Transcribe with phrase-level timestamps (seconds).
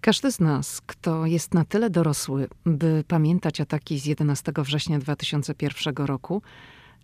[0.00, 5.94] Każdy z nas, kto jest na tyle dorosły, by pamiętać ataki z 11 września 2001
[6.06, 6.42] roku,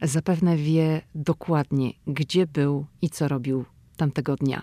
[0.02, 3.64] zapewne wie dokładnie, gdzie był i co robił
[3.96, 4.62] tamtego dnia.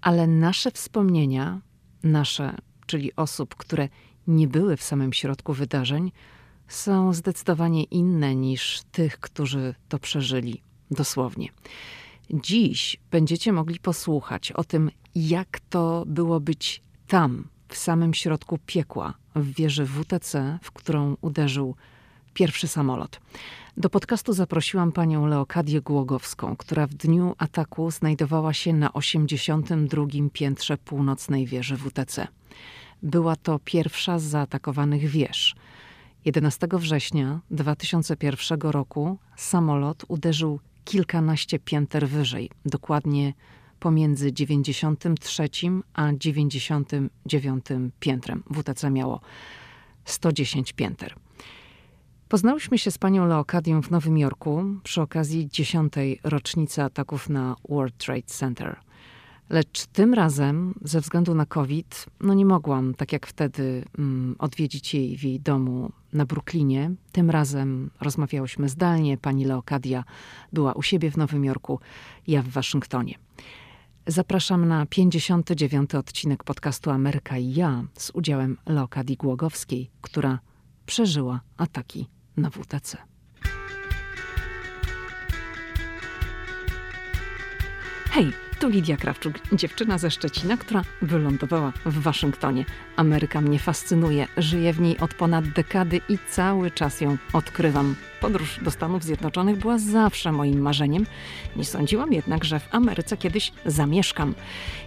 [0.00, 1.60] Ale nasze wspomnienia,
[2.02, 2.56] nasze,
[2.86, 3.88] czyli osób, które
[4.26, 6.12] nie były w samym środku wydarzeń,
[6.68, 11.48] są zdecydowanie inne niż tych, którzy to przeżyli dosłownie.
[12.30, 19.14] Dziś będziecie mogli posłuchać o tym, jak to było być tam, w samym środku piekła,
[19.36, 21.74] w wieży WTC, w którą uderzył
[22.34, 23.20] pierwszy samolot.
[23.76, 30.06] Do podcastu zaprosiłam panią Leokadię Głogowską, która w dniu ataku znajdowała się na 82.
[30.32, 32.28] piętrze północnej wieży WTC.
[33.02, 35.54] Była to pierwsza z zaatakowanych wież.
[36.24, 43.32] 11 września 2001 roku samolot uderzył kilkanaście pięter wyżej, dokładnie
[43.80, 45.48] pomiędzy 93
[45.94, 47.64] a 99
[48.00, 48.42] piętrem.
[48.50, 49.20] WTC miało
[50.04, 51.14] 110 pięter.
[52.28, 57.96] Poznałyśmy się z panią Leokadią w Nowym Jorku przy okazji dziesiątej rocznicy ataków na World
[57.96, 58.76] Trade Center.
[59.50, 64.94] Lecz tym razem, ze względu na COVID, no nie mogłam, tak jak wtedy, mm, odwiedzić
[64.94, 66.90] jej w jej domu na Brooklynie.
[67.12, 69.18] Tym razem rozmawiałyśmy zdalnie.
[69.18, 70.04] Pani Leokadia
[70.52, 71.80] była u siebie w Nowym Jorku,
[72.26, 73.14] ja w Waszyngtonie.
[74.06, 75.94] Zapraszam na 59.
[75.94, 80.38] odcinek podcastu Ameryka i ja z udziałem Leokadii Głogowskiej, która
[80.86, 82.06] przeżyła ataki
[82.36, 83.09] na WTC.
[88.12, 92.64] Hej, tu Lidia Krawczuk, dziewczyna ze Szczecina, która wylądowała w Waszyngtonie.
[92.96, 97.94] Ameryka mnie fascynuje, żyję w niej od ponad dekady i cały czas ją odkrywam.
[98.20, 101.06] Podróż do Stanów Zjednoczonych była zawsze moim marzeniem.
[101.56, 104.34] Nie sądziłam jednak, że w Ameryce kiedyś zamieszkam.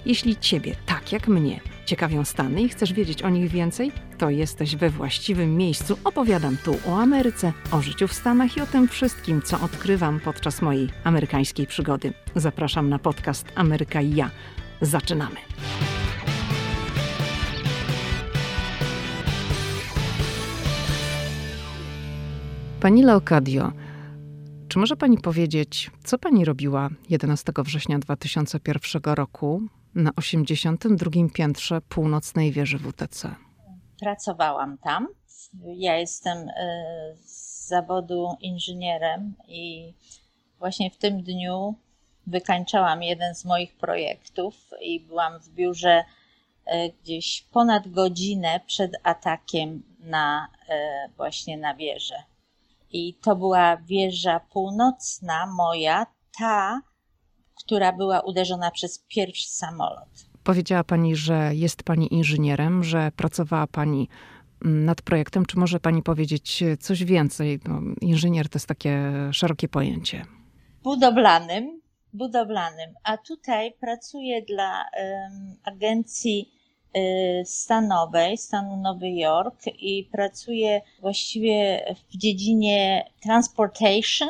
[0.05, 4.75] Jeśli Ciebie, tak jak mnie, ciekawią Stany i chcesz wiedzieć o nich więcej, to jesteś
[4.75, 5.97] we właściwym miejscu.
[6.03, 10.61] Opowiadam tu o Ameryce, o życiu w Stanach i o tym wszystkim, co odkrywam podczas
[10.61, 12.13] mojej amerykańskiej przygody.
[12.35, 14.31] Zapraszam na podcast Ameryka i ja.
[14.81, 15.35] Zaczynamy.
[22.79, 23.71] Pani Leokadio,
[24.67, 29.61] czy może Pani powiedzieć, co Pani robiła 11 września 2001 roku
[29.95, 31.11] na 82.
[31.33, 33.35] piętrze północnej wieży WTC?
[33.99, 35.07] Pracowałam tam.
[35.63, 36.53] Ja jestem e,
[37.25, 39.93] z zawodu inżynierem i
[40.59, 41.75] właśnie w tym dniu
[42.27, 46.03] wykańczałam jeden z moich projektów i byłam w biurze
[46.65, 52.23] e, gdzieś ponad godzinę przed atakiem na e, właśnie na wieżę.
[52.91, 56.05] I to była wieża północna moja,
[56.39, 56.81] ta,
[57.65, 60.09] która była uderzona przez pierwszy samolot.
[60.43, 64.07] Powiedziała Pani, że jest Pani inżynierem, że pracowała Pani
[64.65, 65.45] mm, nad projektem.
[65.45, 67.59] Czy może Pani powiedzieć coś więcej?
[67.67, 70.25] No, inżynier to jest takie szerokie pojęcie.
[70.83, 71.81] Budowlanym,
[72.13, 72.93] budowlanym.
[73.03, 76.53] A tutaj pracuję dla um, agencji
[76.97, 84.29] Y, stanowej, stanu Nowy Jork i pracuję właściwie w dziedzinie transportation.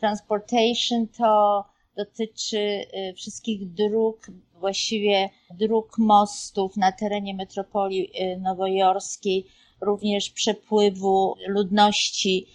[0.00, 1.64] Transportation to
[1.96, 4.26] dotyczy y, wszystkich dróg,
[4.60, 9.46] właściwie dróg mostów na terenie metropolii y, nowojorskiej,
[9.80, 12.46] również przepływu ludności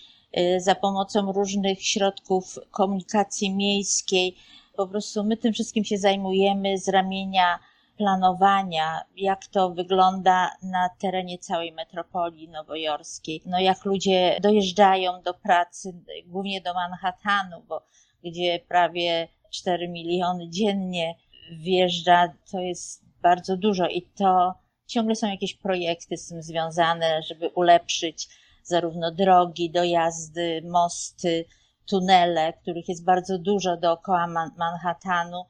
[0.57, 4.35] za pomocą różnych środków komunikacji miejskiej.
[4.75, 7.59] Po prostu my tym wszystkim się zajmujemy z ramienia
[7.97, 13.41] planowania, jak to wygląda na terenie całej metropolii nowojorskiej.
[13.45, 15.93] No jak ludzie dojeżdżają do pracy,
[16.25, 17.81] głównie do Manhattanu, bo
[18.23, 21.15] gdzie prawie 4 miliony dziennie
[21.51, 24.53] wjeżdża, to jest bardzo dużo i to
[24.87, 28.27] ciągle są jakieś projekty z tym związane, żeby ulepszyć
[28.63, 31.45] zarówno drogi, dojazdy, mosty,
[31.85, 35.43] tunele, których jest bardzo dużo dookoła Manhattanu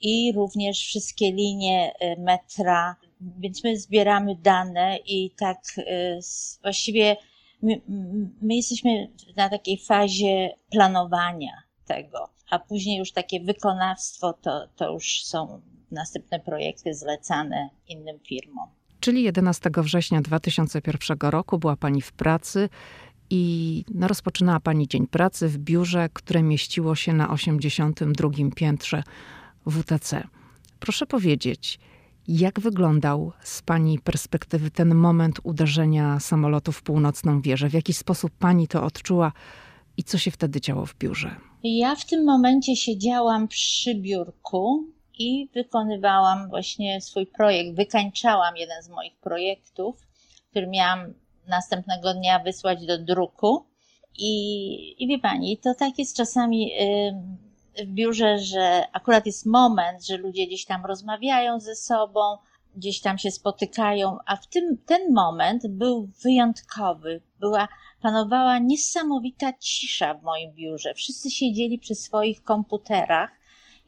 [0.00, 2.96] i również wszystkie linie y, metra,
[3.38, 6.18] więc my zbieramy dane i tak y,
[6.62, 7.16] właściwie
[7.62, 7.80] my,
[8.42, 15.24] my jesteśmy na takiej fazie planowania tego, a później już takie wykonawstwo to, to już
[15.24, 15.60] są
[15.90, 18.68] następne projekty zlecane innym firmom.
[19.00, 22.68] Czyli 11 września 2001 roku była Pani w pracy
[23.30, 29.02] i no, rozpoczynała Pani dzień pracy w biurze, które mieściło się na 82 piętrze
[29.66, 30.28] WTC.
[30.80, 31.78] Proszę powiedzieć,
[32.28, 37.68] jak wyglądał z Pani perspektywy ten moment uderzenia samolotu w północną wieżę?
[37.68, 39.32] W jaki sposób Pani to odczuła
[39.96, 41.36] i co się wtedy działo w biurze?
[41.66, 44.84] Ja w tym momencie siedziałam przy biurku
[45.18, 50.06] i wykonywałam właśnie swój projekt, wykańczałam jeden z moich projektów,
[50.50, 51.14] który miałam
[51.48, 53.66] następnego dnia wysłać do druku.
[54.18, 56.72] I, i wie pani, to tak jest czasami
[57.78, 62.20] w biurze, że akurat jest moment, że ludzie gdzieś tam rozmawiają ze sobą,
[62.76, 67.20] gdzieś tam się spotykają, a w tym ten moment był wyjątkowy.
[67.40, 67.68] Była,
[68.04, 70.94] panowała niesamowita cisza w moim biurze.
[70.94, 73.30] Wszyscy siedzieli przy swoich komputerach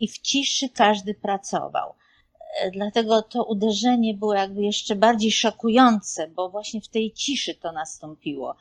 [0.01, 1.95] i w ciszy każdy pracował.
[2.61, 7.73] E, dlatego to uderzenie było jakby jeszcze bardziej szokujące, bo właśnie w tej ciszy to
[7.73, 8.57] nastąpiło.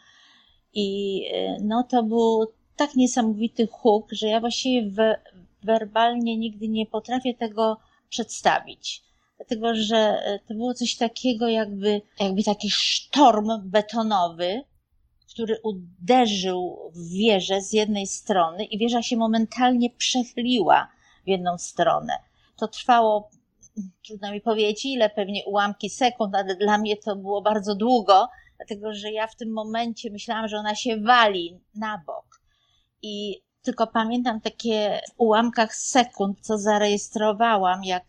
[0.74, 5.22] I e, no to był tak niesamowity huk, że ja właściwie we,
[5.64, 7.78] werbalnie nigdy nie potrafię tego
[8.10, 9.04] przedstawić.
[9.38, 14.64] Dlatego, że e, to było coś takiego, jakby, jakby taki sztorm betonowy,
[15.36, 20.88] który uderzył w wieżę z jednej strony i wieża się momentalnie przechyliła
[21.26, 22.14] w jedną stronę.
[22.56, 23.30] To trwało,
[24.06, 28.28] trudno mi powiedzieć ile, pewnie ułamki sekund, ale dla mnie to było bardzo długo,
[28.58, 32.42] dlatego że ja w tym momencie myślałam, że ona się wali na bok.
[33.02, 38.04] I tylko pamiętam takie ułamkach sekund, co zarejestrowałam, jak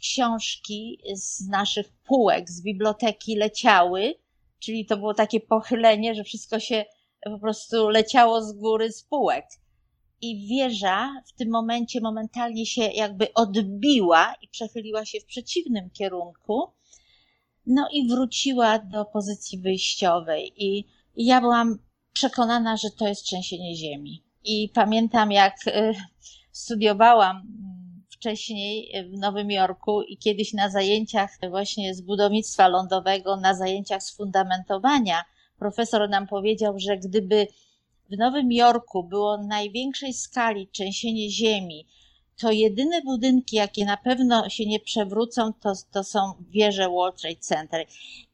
[0.00, 4.14] książki z naszych półek, z biblioteki leciały,
[4.64, 6.84] czyli to było takie pochylenie, że wszystko się
[7.24, 9.46] po prostu leciało z góry z półek.
[10.20, 16.62] I wieża w tym momencie momentalnie się jakby odbiła i przechyliła się w przeciwnym kierunku.
[17.66, 20.52] No i wróciła do pozycji wyjściowej.
[20.56, 20.84] I
[21.16, 21.78] ja byłam
[22.12, 24.24] przekonana, że to jest trzęsienie ziemi.
[24.44, 25.94] I pamiętam, jak y,
[26.52, 27.42] studiowałam
[28.24, 34.16] wcześniej w Nowym Jorku i kiedyś na zajęciach właśnie z budownictwa lądowego, na zajęciach z
[34.16, 35.24] fundamentowania,
[35.58, 37.46] profesor nam powiedział, że gdyby
[38.10, 41.86] w Nowym Jorku było największej skali trzęsienie ziemi,
[42.40, 46.20] to jedyne budynki, jakie na pewno się nie przewrócą, to, to są
[46.50, 47.86] wieże World Trade Center.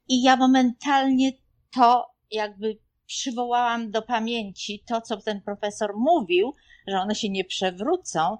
[0.08, 1.32] I ja momentalnie
[1.74, 6.54] to jakby przywołałam do pamięci to, co ten profesor mówił,
[6.86, 8.36] że one się nie przewrócą,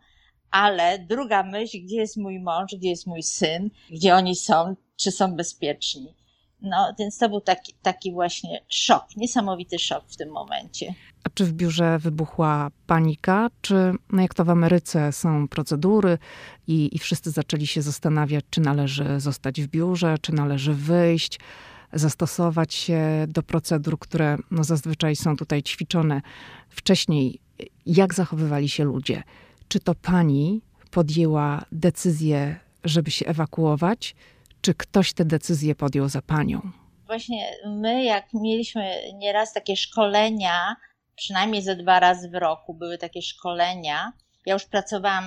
[0.51, 5.11] ale druga myśl, gdzie jest mój mąż, gdzie jest mój syn, gdzie oni są, czy
[5.11, 6.15] są bezpieczni.
[6.63, 10.95] No, więc to był taki, taki właśnie szok, niesamowity szok w tym momencie.
[11.25, 16.19] A czy w biurze wybuchła panika, czy no jak to w Ameryce są procedury
[16.67, 21.41] i, i wszyscy zaczęli się zastanawiać, czy należy zostać w biurze, czy należy wyjść,
[21.93, 26.23] zastosować się do procedur, które no zazwyczaj są tutaj ćwiczone
[26.69, 27.41] wcześniej.
[27.87, 29.23] Jak zachowywali się ludzie?
[29.71, 34.15] Czy to pani podjęła decyzję, żeby się ewakuować,
[34.61, 36.61] czy ktoś te decyzje podjął za panią?
[37.07, 40.77] Właśnie my, jak mieliśmy nieraz takie szkolenia,
[41.17, 44.13] przynajmniej ze dwa razy w roku były takie szkolenia.
[44.47, 45.25] Ja już pracowałam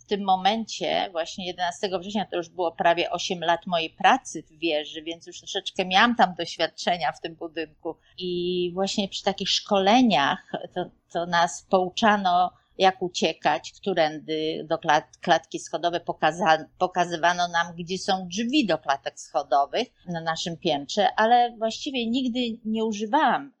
[0.00, 4.58] w tym momencie, właśnie 11 września, to już było prawie 8 lat mojej pracy w
[4.58, 7.96] wieży, więc już troszeczkę miałam tam doświadczenia w tym budynku.
[8.18, 15.58] I właśnie przy takich szkoleniach to, to nas pouczano jak uciekać, którędy do klat, klatki
[15.58, 22.06] schodowe pokaza, pokazywano nam, gdzie są drzwi do klatek schodowych na naszym piętrze, ale właściwie
[22.06, 23.52] nigdy nie używałam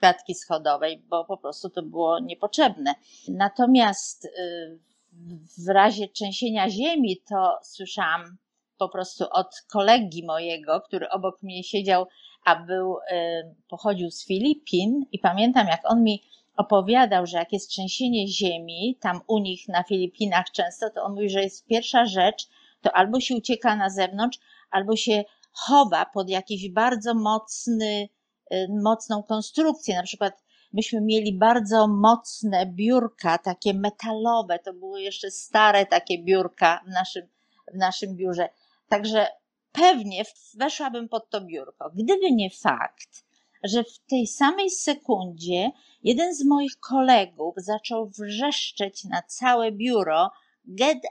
[0.00, 2.94] klatki schodowej, bo po prostu to było niepotrzebne.
[3.28, 4.78] Natomiast y,
[5.58, 8.38] w razie trzęsienia ziemi to słyszałam
[8.78, 12.06] po prostu od kolegi mojego, który obok mnie siedział,
[12.44, 16.22] a był, y, pochodził z Filipin i pamiętam jak on mi
[16.56, 21.30] opowiadał, że jak jest trzęsienie ziemi, tam u nich na Filipinach często, to on mówi,
[21.30, 22.48] że jest pierwsza rzecz,
[22.80, 24.38] to albo się ucieka na zewnątrz,
[24.70, 28.08] albo się chowa pod jakiś bardzo mocny,
[28.52, 29.96] y, mocną konstrukcję.
[29.96, 30.42] Na przykład
[30.72, 37.28] myśmy mieli bardzo mocne biurka, takie metalowe, to były jeszcze stare takie biurka w naszym,
[37.74, 38.48] w naszym biurze.
[38.88, 39.26] Także
[39.72, 40.22] pewnie
[40.54, 41.90] weszłabym pod to biurko.
[41.94, 43.24] Gdyby nie fakt,
[43.64, 45.70] że w tej samej sekundzie
[46.02, 50.30] jeden z moich kolegów zaczął wrzeszczeć na całe biuro
[50.64, 51.02] get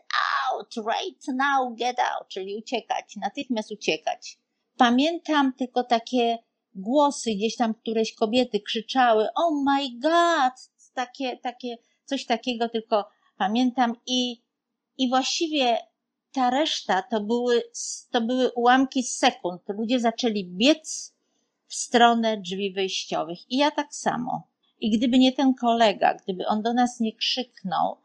[0.52, 4.38] out, right now, get out, czyli uciekać, natychmiast uciekać.
[4.78, 6.38] Pamiętam tylko takie
[6.76, 10.54] głosy gdzieś tam któreś kobiety krzyczały oh my god,
[10.94, 14.42] takie, takie, coś takiego tylko pamiętam i,
[14.98, 15.78] i właściwie
[16.32, 17.64] ta reszta to były,
[18.12, 19.62] to były ułamki sekund.
[19.68, 21.11] Ludzie zaczęli biec
[21.72, 23.52] w stronę drzwi wyjściowych.
[23.52, 24.48] I ja tak samo.
[24.80, 27.98] I gdyby nie ten kolega, gdyby on do nas nie krzyknął,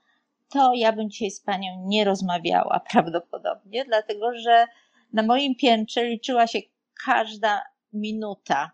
[0.48, 4.66] to ja bym dzisiaj z panią nie rozmawiała prawdopodobnie, dlatego że
[5.12, 6.58] na moim piętrze liczyła się
[7.04, 8.70] każda minuta.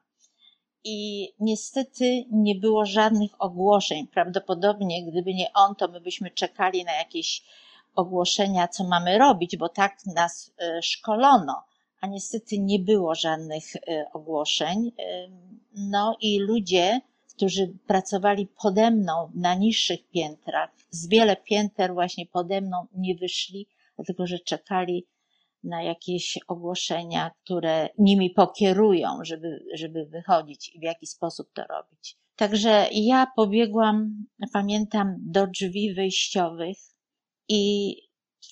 [0.85, 4.07] I niestety nie było żadnych ogłoszeń.
[4.07, 7.43] Prawdopodobnie, gdyby nie on, to my byśmy czekali na jakieś
[7.95, 11.63] ogłoszenia, co mamy robić, bo tak nas e, szkolono,
[12.03, 14.93] a niestety nie było żadnych e, ogłoszeń.
[15.75, 17.01] No i ludzie,
[17.37, 23.67] którzy pracowali pode mną na niższych piętrach, z wiele pięter właśnie pode mną nie wyszli,
[23.97, 25.07] dlatego że czekali
[25.65, 32.17] na jakieś ogłoszenia, które nimi pokierują, żeby, żeby wychodzić i w jaki sposób to robić.
[32.37, 36.79] Także ja pobiegłam, pamiętam, do drzwi wyjściowych
[37.49, 37.95] i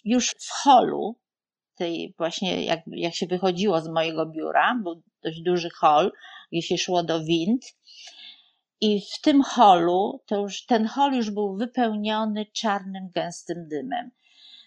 [0.05, 1.17] już w holu,
[1.81, 6.13] tej właśnie jak, jak się wychodziło z mojego biura, był dość duży hol,
[6.53, 7.65] gdzie się szło do wind,
[8.81, 14.11] i w tym holu, to już, ten hol już był wypełniony czarnym, gęstym dymem.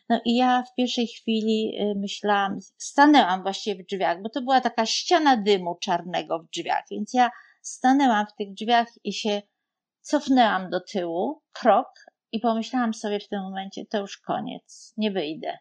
[0.09, 4.61] No i ja w pierwszej chwili y, myślałam, stanęłam właściwie w drzwiach, bo to była
[4.61, 7.29] taka ściana dymu czarnego w drzwiach, więc ja
[7.61, 9.41] stanęłam w tych drzwiach i się
[10.01, 11.89] cofnęłam do tyłu, krok
[12.31, 15.57] i pomyślałam sobie w tym momencie, to już koniec, nie wyjdę.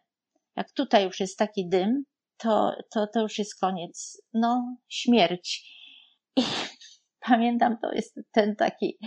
[0.55, 2.03] Jak tutaj już jest taki dym,
[2.37, 5.73] to, to, to już jest koniec, no, śmierć.
[6.35, 6.41] I
[7.27, 8.97] pamiętam, to jest ten taki,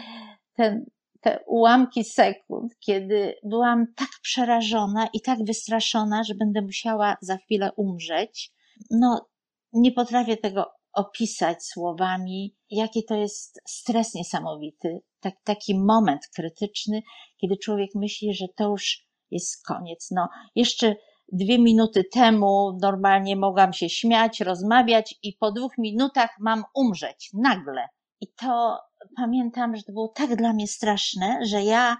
[0.56, 0.86] ten
[1.26, 7.70] te ułamki sekund, kiedy byłam tak przerażona i tak wystraszona, że będę musiała za chwilę
[7.76, 8.52] umrzeć.
[8.90, 9.28] No,
[9.72, 14.98] nie potrafię tego opisać słowami, jaki to jest stres niesamowity.
[15.20, 17.02] Tak, taki moment krytyczny,
[17.40, 20.08] kiedy człowiek myśli, że to już jest koniec.
[20.10, 20.96] No, jeszcze
[21.32, 27.88] dwie minuty temu normalnie mogłam się śmiać, rozmawiać i po dwóch minutach mam umrzeć nagle.
[28.20, 28.78] I to
[29.16, 31.96] pamiętam, że to było tak dla mnie straszne, że ja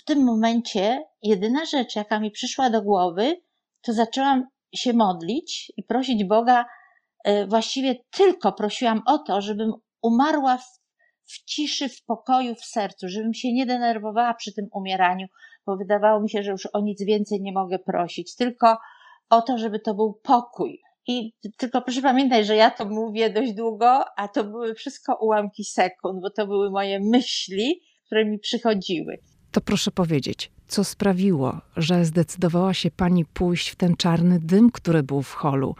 [0.00, 3.36] w tym momencie jedyna rzecz, jaka mi przyszła do głowy,
[3.82, 6.64] to zaczęłam się modlić i prosić Boga,
[7.24, 10.80] e, właściwie tylko prosiłam o to, żebym umarła w,
[11.24, 15.26] w ciszy, w pokoju, w sercu, żebym się nie denerwowała przy tym umieraniu,
[15.66, 18.76] bo wydawało mi się, że już o nic więcej nie mogę prosić, tylko
[19.30, 23.52] o to, żeby to był pokój, i tylko proszę pamiętać, że ja to mówię dość
[23.52, 29.18] długo, a to były wszystko ułamki sekund, bo to były moje myśli, które mi przychodziły.
[29.52, 35.02] To proszę powiedzieć, co sprawiło, że zdecydowała się pani pójść w ten czarny dym, który
[35.02, 35.74] był w holu?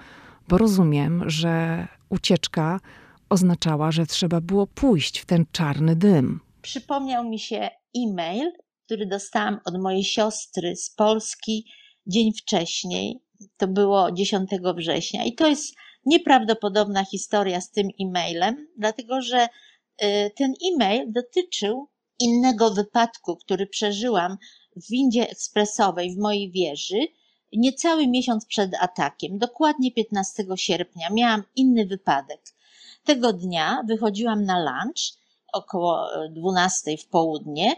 [0.49, 2.81] Bo rozumiem, że ucieczka
[3.29, 6.41] oznaczała, że trzeba było pójść w ten czarny dym.
[6.63, 8.53] Przypomniał mi się e-mail,
[8.87, 11.67] który dostałam od mojej siostry z Polski
[12.07, 13.21] dzień wcześniej,
[13.57, 15.25] to było 10 września.
[15.25, 15.75] I to jest
[16.07, 19.49] nieprawdopodobna historia z tym e-mailem, dlatego że
[20.03, 21.89] y, ten e-mail dotyczył
[22.19, 24.37] innego wypadku, który przeżyłam
[24.77, 26.99] w windzie ekspresowej w mojej wieży,
[27.53, 31.11] niecały miesiąc przed atakiem, dokładnie 15 sierpnia.
[31.11, 32.41] Miałam inny wypadek.
[33.05, 35.19] Tego dnia wychodziłam na lunch
[35.53, 37.77] około 12 w południe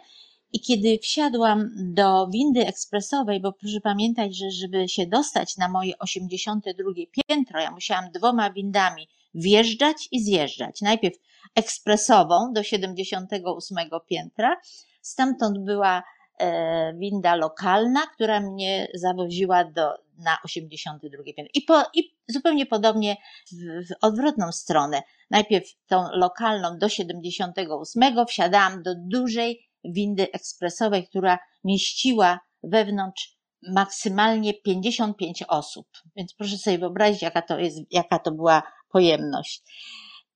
[0.52, 5.98] i kiedy wsiadłam do windy ekspresowej, bo proszę pamiętać, że żeby się dostać na moje
[5.98, 6.90] 82
[7.28, 10.80] piętro, ja musiałam dwoma windami wjeżdżać i zjeżdżać.
[10.80, 11.16] Najpierw
[11.54, 14.56] ekspresową do 78 piętra,
[15.00, 16.02] stamtąd była
[16.38, 21.44] e, winda lokalna, która mnie zawoziła do, na 82 piętro.
[21.54, 23.16] I, po, I zupełnie podobnie
[23.52, 25.02] w, w odwrotną stronę.
[25.30, 35.42] Najpierw tą lokalną do 78 wsiadałam do dużej windy ekspresowej, która mieściła wewnątrz maksymalnie 55
[35.48, 35.86] osób.
[36.16, 39.62] Więc proszę sobie wyobrazić, jaka to jest, jaka to była pojemność.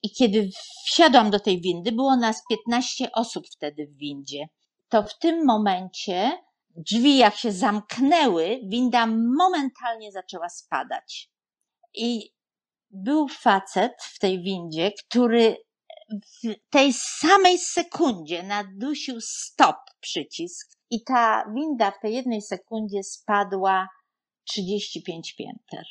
[0.02, 0.50] I kiedy
[0.86, 4.48] wsiadłam do tej windy, było nas 15 osób wtedy w windzie.
[4.88, 6.32] To w tym momencie
[6.76, 9.06] drzwi jak się zamknęły, winda
[9.38, 11.30] momentalnie zaczęła spadać.
[11.94, 12.32] I
[12.90, 15.56] był facet w tej windzie, który
[16.10, 23.88] w tej samej sekundzie nadusił stop przycisk i ta winda w tej jednej sekundzie spadła
[24.44, 25.84] 35 pięter.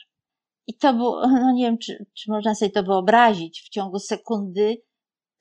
[0.67, 4.81] I to było, no nie wiem, czy, czy można sobie to wyobrazić, w ciągu sekundy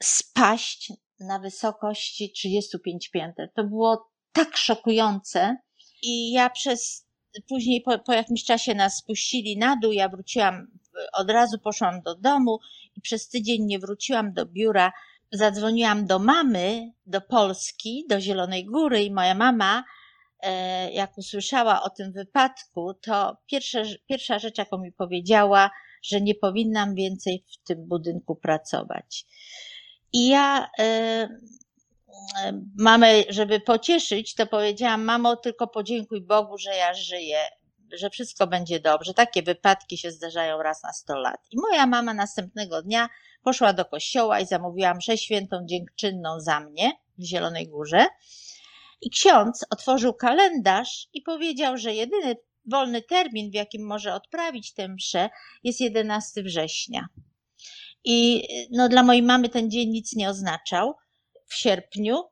[0.03, 3.53] spaść na wysokości 35 pięter.
[3.55, 5.57] To było tak szokujące.
[6.03, 7.07] I ja przez,
[7.49, 10.67] później po, po jakimś czasie nas spuścili na dół, ja wróciłam
[11.13, 12.59] od razu poszłam do domu
[12.99, 14.93] i przez tydzień nie wróciłam do biura.
[15.33, 19.85] Zadzwoniłam do mamy, do Polski, do Zielonej Góry i moja mama,
[20.41, 25.71] e, jak usłyszała o tym wypadku, to pierwsza, pierwsza rzecz, jaką mi powiedziała,
[26.03, 29.27] że nie powinnam więcej w tym budynku pracować.
[30.13, 31.29] I ja e, e,
[32.79, 37.39] mamę, żeby pocieszyć, to powiedziałam, mamo, tylko podziękuj Bogu, że ja żyję
[37.93, 39.15] że wszystko będzie dobrze.
[39.15, 41.41] Takie wypadki się zdarzają raz na 100 lat.
[41.51, 43.09] I moja mama następnego dnia
[43.43, 48.07] poszła do kościoła i zamówiła mszę świętą dziękczynną za mnie w Zielonej Górze.
[49.01, 54.89] I ksiądz otworzył kalendarz i powiedział, że jedyny wolny termin, w jakim może odprawić tę
[54.89, 55.31] mszę,
[55.65, 57.09] jest 11 września.
[58.05, 60.95] I no, dla mojej mamy ten dzień nic nie oznaczał
[61.47, 62.23] w sierpniu.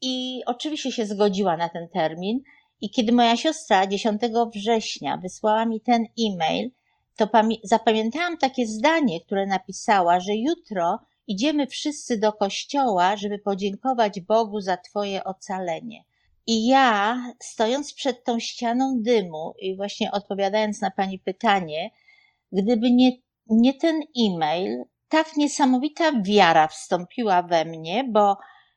[0.00, 2.40] I oczywiście się zgodziła na ten termin.
[2.82, 4.22] I kiedy moja siostra 10
[4.54, 6.70] września wysłała mi ten e-mail,
[7.16, 7.28] to
[7.62, 14.76] zapamiętałam takie zdanie, które napisała, że jutro idziemy wszyscy do kościoła, żeby podziękować Bogu za
[14.76, 16.04] Twoje ocalenie.
[16.46, 21.90] I ja, stojąc przed tą ścianą dymu i właśnie odpowiadając na Pani pytanie,
[22.52, 23.10] gdyby nie,
[23.46, 28.36] nie ten e-mail, tak niesamowita wiara wstąpiła we mnie, bo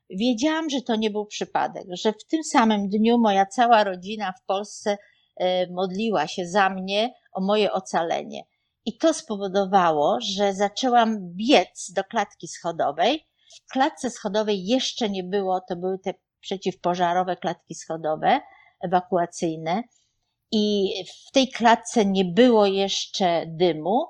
[0.10, 4.46] wiedziałam, że to nie był przypadek, że w tym samym dniu moja cała rodzina w
[4.46, 4.98] Polsce
[5.36, 8.44] e, modliła się za mnie o moje ocalenie.
[8.86, 13.26] I to spowodowało, że zaczęłam biec do klatki schodowej.
[13.68, 18.42] W klatce schodowej jeszcze nie było, to były te przeciwpożarowe klatki schodowe,
[18.82, 19.84] ewakuacyjne.
[20.52, 20.94] I
[21.28, 24.06] w tej klatce nie było jeszcze dymu.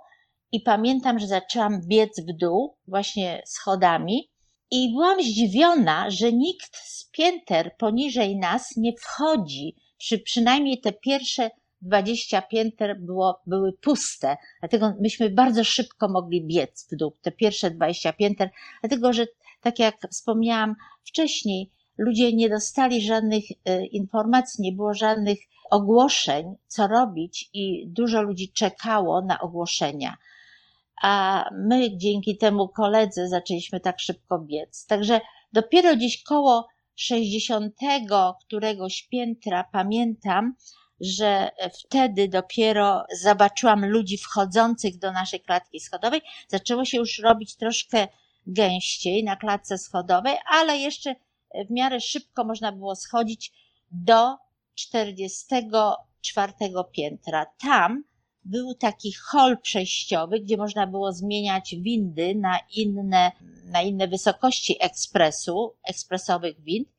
[0.51, 4.31] I pamiętam, że zaczęłam biec w dół, właśnie schodami.
[4.71, 11.51] I byłam zdziwiona, że nikt z pięter poniżej nas nie wchodzi, przy przynajmniej te pierwsze
[11.81, 17.71] 20 pięter było, były puste, dlatego myśmy bardzo szybko mogli biec w dół, te pierwsze
[17.71, 18.49] 20 pięter,
[18.81, 19.27] dlatego że,
[19.61, 25.37] tak jak wspomniałam wcześniej, ludzie nie dostali żadnych e, informacji, nie było żadnych
[25.71, 30.17] ogłoszeń, co robić, i dużo ludzi czekało na ogłoszenia.
[31.01, 34.85] A my dzięki temu koledze zaczęliśmy tak szybko biec.
[34.85, 35.21] Także
[35.53, 37.75] dopiero gdzieś koło 60
[38.41, 40.55] któregoś piętra pamiętam,
[41.01, 41.49] że
[41.83, 46.21] wtedy dopiero zobaczyłam ludzi wchodzących do naszej klatki schodowej.
[46.47, 48.07] Zaczęło się już robić troszkę
[48.47, 51.15] gęściej na klatce schodowej, ale jeszcze
[51.67, 53.53] w miarę szybko można było schodzić
[53.91, 54.35] do
[54.75, 56.53] 44
[56.91, 57.45] piętra.
[57.45, 58.03] Tam
[58.45, 63.31] był taki hol przejściowy, gdzie można było zmieniać windy na inne,
[63.65, 66.89] na inne wysokości ekspresu, ekspresowych wind.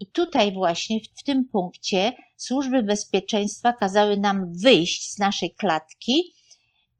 [0.00, 6.34] I tutaj właśnie w, tym punkcie służby bezpieczeństwa kazały nam wyjść z naszej klatki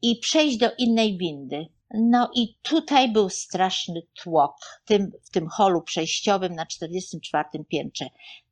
[0.03, 1.67] i przejść do innej windy.
[1.95, 8.07] No i tutaj był straszny tłok w tym, w tym holu przejściowym na 44 piętrze.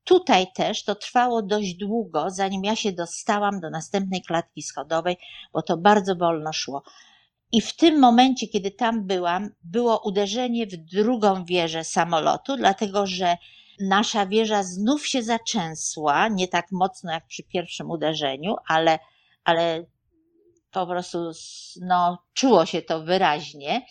[0.04, 5.16] Tutaj też to trwało dość długo, zanim ja się dostałam do następnej klatki schodowej,
[5.52, 6.82] bo to bardzo wolno szło.
[7.52, 13.36] I w tym momencie, kiedy tam byłam, było uderzenie w drugą wieżę samolotu, dlatego że
[13.80, 18.98] nasza wieża znów się zaczęsła, nie tak mocno jak przy pierwszym uderzeniu, ale,
[19.44, 19.86] ale
[20.70, 21.18] po prostu
[21.80, 23.86] no, czuło się to wyraźnie.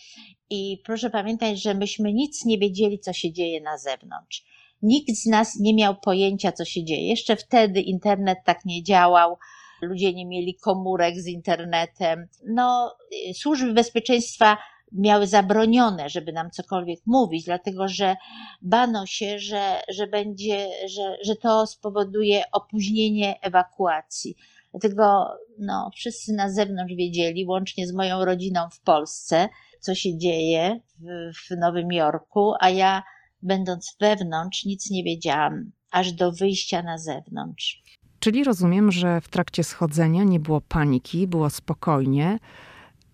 [0.50, 4.44] I proszę pamiętać, że myśmy nic nie wiedzieli, co się dzieje na zewnątrz.
[4.84, 7.08] Nikt z nas nie miał pojęcia, co się dzieje.
[7.08, 9.38] Jeszcze wtedy internet tak nie działał,
[9.82, 12.28] ludzie nie mieli komórek z internetem.
[12.46, 12.96] No,
[13.34, 14.56] służby bezpieczeństwa
[14.92, 18.16] miały zabronione, żeby nam cokolwiek mówić, dlatego że
[18.62, 24.36] bano się, że, że będzie, że, że to spowoduje opóźnienie ewakuacji.
[24.70, 29.48] Dlatego no, wszyscy na zewnątrz wiedzieli, łącznie z moją rodziną w Polsce,
[29.80, 33.02] co się dzieje w, w Nowym Jorku, a ja,
[33.44, 37.82] będąc wewnątrz, nic nie wiedziałam, aż do wyjścia na zewnątrz.
[38.18, 42.38] Czyli rozumiem, że w trakcie schodzenia nie było paniki, było spokojnie,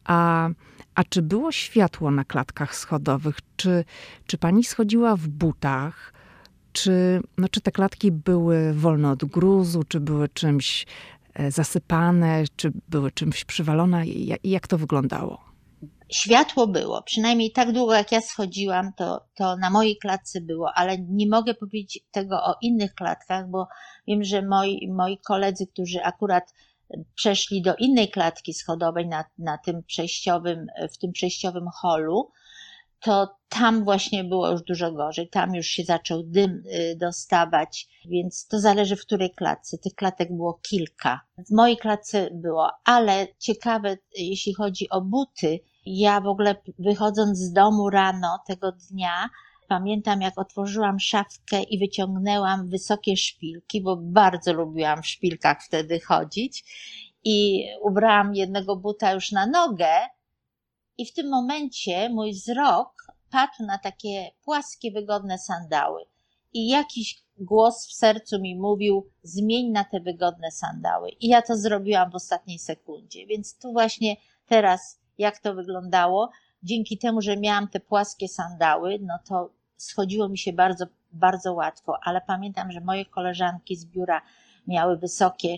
[0.05, 0.49] a
[0.95, 3.39] a czy było światło na klatkach schodowych?
[3.57, 3.85] Czy,
[4.27, 6.13] czy pani schodziła w butach?
[6.73, 10.87] Czy, no, czy te klatki były wolne od gruzu, czy były czymś
[11.35, 14.07] e, zasypane, czy były czymś przywalone?
[14.07, 15.50] Jak, jak to wyglądało?
[16.13, 20.99] Światło było, przynajmniej tak długo jak ja schodziłam, to, to na mojej klatce było, ale
[20.99, 23.69] nie mogę powiedzieć tego o innych klatkach, bo
[24.07, 26.55] wiem, że moi, moi koledzy, którzy akurat
[27.15, 32.31] przeszli do innej klatki schodowej na, na tym przejściowym, w tym przejściowym holu,
[33.01, 35.29] to tam właśnie było już dużo gorzej.
[35.29, 39.79] Tam już się zaczął dym y, dostawać, więc to zależy w której klatce.
[39.79, 41.21] Tych klatek było kilka.
[41.49, 47.53] W mojej klatce było, ale ciekawe, jeśli chodzi o buty, ja w ogóle wychodząc z
[47.53, 49.29] domu rano tego dnia,
[49.69, 56.65] Pamiętam, jak otworzyłam szafkę i wyciągnęłam wysokie szpilki, bo bardzo lubiłam w szpilkach wtedy chodzić.
[57.25, 59.89] I ubrałam jednego buta już na nogę,
[61.01, 66.05] i w tym momencie mój wzrok padł na takie płaskie, wygodne sandały.
[66.53, 71.11] I jakiś głos w sercu mi mówił: zmień na te wygodne sandały.
[71.11, 73.27] I ja to zrobiłam w ostatniej sekundzie.
[73.27, 74.17] Więc tu właśnie
[74.47, 76.31] teraz, jak to wyglądało,
[76.63, 81.99] dzięki temu, że miałam te płaskie sandały, no to schodziło mi się bardzo bardzo łatwo,
[82.03, 84.23] ale pamiętam, że moje koleżanki z biura
[84.67, 85.57] miały wysokie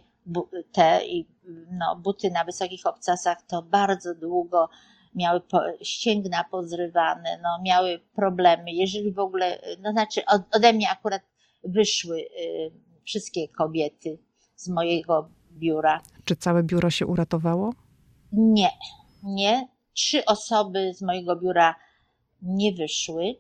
[0.73, 1.27] te i
[1.71, 4.69] no, buty na wysokich obcasach, to bardzo długo
[5.15, 5.41] miały
[5.83, 8.73] ścięgna pozrywane, no, miały problemy.
[8.73, 10.21] Jeżeli w ogóle, no znaczy
[10.53, 11.23] ode mnie akurat
[11.65, 12.71] wyszły y,
[13.05, 14.19] wszystkie kobiety
[14.57, 16.01] z mojego biura.
[16.25, 17.73] Czy całe biuro się uratowało?
[18.33, 18.71] Nie,
[19.23, 19.69] nie.
[19.95, 21.75] Trzy osoby z mojego biura
[22.43, 23.35] nie wyszły.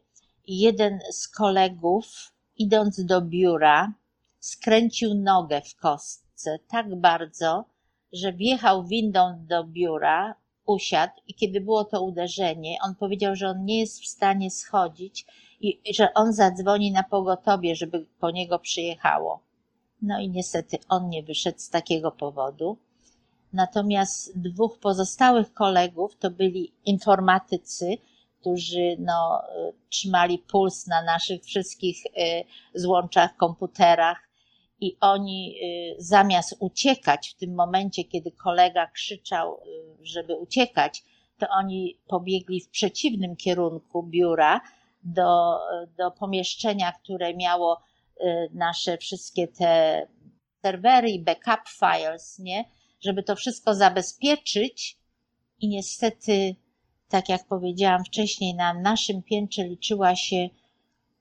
[0.46, 3.92] Jeden z kolegów, idąc do biura,
[4.40, 7.64] skręcił nogę w kostce tak bardzo,
[8.12, 10.34] że wjechał windą do biura,
[10.66, 15.26] usiadł i kiedy było to uderzenie, on powiedział, że on nie jest w stanie schodzić
[15.60, 19.40] i że on zadzwoni na pogotowie, żeby po niego przyjechało.
[20.02, 22.78] No i niestety on nie wyszedł z takiego powodu.
[23.52, 27.96] Natomiast dwóch pozostałych kolegów to byli informatycy,
[28.40, 29.42] którzy no,
[29.88, 32.10] trzymali puls na naszych wszystkich y,
[32.74, 34.28] złączach, komputerach
[34.80, 35.54] i oni
[35.98, 41.04] y, zamiast uciekać w tym momencie, kiedy kolega krzyczał, y, żeby uciekać,
[41.38, 44.60] to oni pobiegli w przeciwnym kierunku biura
[45.02, 45.58] do,
[45.98, 47.80] do pomieszczenia, które miało
[48.50, 50.06] nasze wszystkie te
[50.62, 52.64] serwery i backup files, nie?
[53.04, 54.98] Żeby to wszystko zabezpieczyć
[55.60, 56.56] i niestety
[57.08, 60.48] tak jak powiedziałam wcześniej, na naszym piętrze liczyła się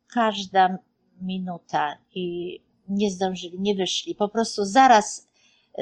[0.08, 0.78] każda
[1.22, 4.16] minuta i nie zdążyli, nie wyszli.
[4.16, 5.28] Po prostu zaraz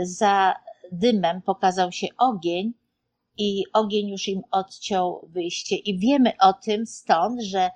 [0.02, 0.56] za
[0.92, 2.74] dymem pokazał się ogień
[3.38, 5.76] i ogień już im odciął wyjście.
[5.76, 7.70] I wiemy o tym stąd, że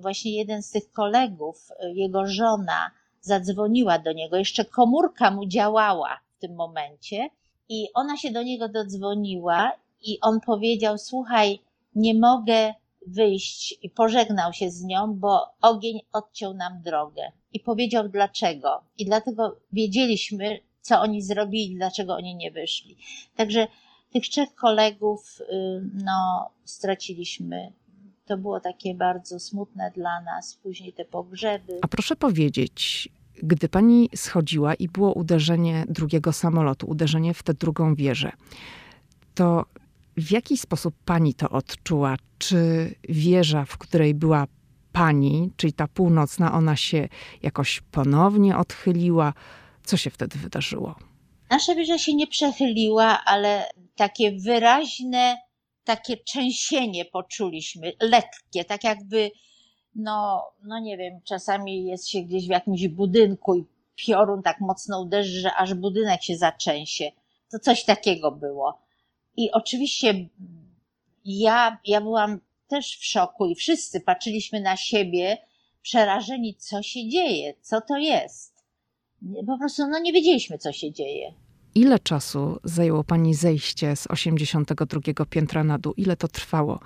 [0.00, 4.36] właśnie jeden z tych kolegów, jego żona, zadzwoniła do niego.
[4.36, 7.28] Jeszcze komórka mu działała w tym momencie
[7.68, 11.60] i ona się do niego dodzwoniła i on powiedział: Słuchaj,
[11.94, 12.74] nie mogę
[13.06, 17.32] wyjść i pożegnał się z nią, bo ogień odciął nam drogę.
[17.52, 18.80] I powiedział dlaczego.
[18.98, 22.96] I dlatego wiedzieliśmy, co oni zrobili, dlaczego oni nie wyszli.
[23.36, 23.66] Także
[24.12, 25.44] tych trzech kolegów, y,
[26.04, 27.72] no, straciliśmy.
[28.26, 31.78] To było takie bardzo smutne dla nas, później te pogrzeby.
[31.82, 33.08] A proszę powiedzieć,
[33.42, 38.32] gdy pani schodziła i było uderzenie drugiego samolotu, uderzenie w tę drugą wieżę,
[39.34, 39.64] to
[40.16, 42.16] w jaki sposób pani to odczuła?
[42.38, 44.46] Czy wieża, w której była
[44.92, 47.08] pani, czyli ta północna, ona się
[47.42, 49.32] jakoś ponownie odchyliła?
[49.84, 50.94] Co się wtedy wydarzyło?
[51.50, 55.36] Nasza wieża się nie przechyliła, ale takie wyraźne,
[55.84, 59.30] takie trzęsienie poczuliśmy, lekkie, tak jakby,
[59.98, 63.64] no, no nie wiem, czasami jest się gdzieś w jakimś budynku i
[63.96, 67.10] piorun tak mocno uderzy, że aż budynek się zatrzęsie.
[67.50, 68.78] To coś takiego było.
[69.36, 70.28] I oczywiście
[71.24, 75.38] ja, ja byłam też w szoku i wszyscy patrzyliśmy na siebie
[75.82, 78.64] przerażeni, co się dzieje, co to jest.
[79.46, 81.34] Po prostu no, nie wiedzieliśmy, co się dzieje.
[81.74, 85.94] Ile czasu zajęło pani zejście z 82 piętra na dół?
[85.96, 86.80] Ile to trwało,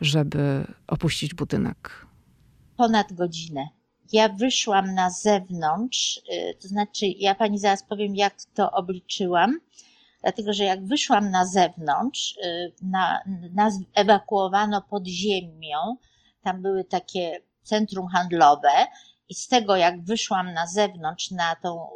[0.00, 2.07] żeby opuścić budynek?
[2.78, 3.68] Ponad godzinę.
[4.12, 9.60] Ja wyszłam na zewnątrz, y, to znaczy, ja pani zaraz powiem, jak to obliczyłam
[10.22, 13.22] dlatego że jak wyszłam na zewnątrz, y, na,
[13.54, 15.96] nas ewakuowano pod ziemią,
[16.42, 18.86] tam były takie centrum handlowe
[19.28, 21.88] i z tego jak wyszłam na zewnątrz na tą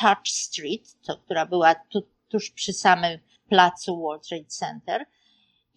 [0.00, 5.06] Church Street, to, która była tu, tuż przy samym placu World Trade Center,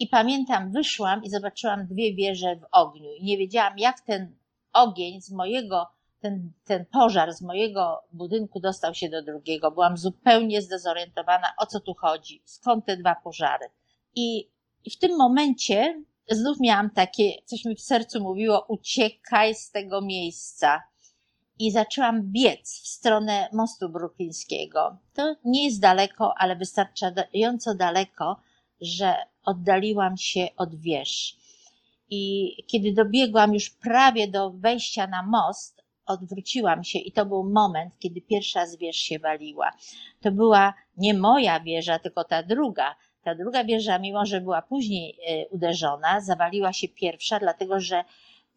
[0.02, 4.36] i pamiętam, wyszłam i zobaczyłam dwie wieże w ogniu i nie wiedziałam, jak ten
[4.74, 5.88] ogień z mojego
[6.22, 9.72] ten, ten pożar z mojego budynku dostał się do drugiego.
[9.72, 13.66] Byłam zupełnie zdezorientowana, o co tu chodzi, skąd te dwa pożary.
[14.16, 14.50] I,
[14.86, 20.02] i w tym momencie znów miałam takie, coś mi w sercu mówiło, uciekaj z tego
[20.02, 20.84] miejsca.
[21.60, 24.98] I zaczęłam biec w stronę mostu bruklińskiego.
[25.14, 28.38] To nie jest daleko, ale wystarczająco daleko,
[28.82, 31.38] że oddaliłam się od wież.
[32.10, 37.94] I kiedy dobiegłam już prawie do wejścia na most, odwróciłam się i to był moment,
[38.00, 39.72] kiedy pierwsza z wież się waliła.
[40.22, 42.96] To była nie moja wieża, tylko ta druga.
[43.24, 48.04] Ta druga wieża, mimo że była później e, uderzona, zawaliła się pierwsza, dlatego że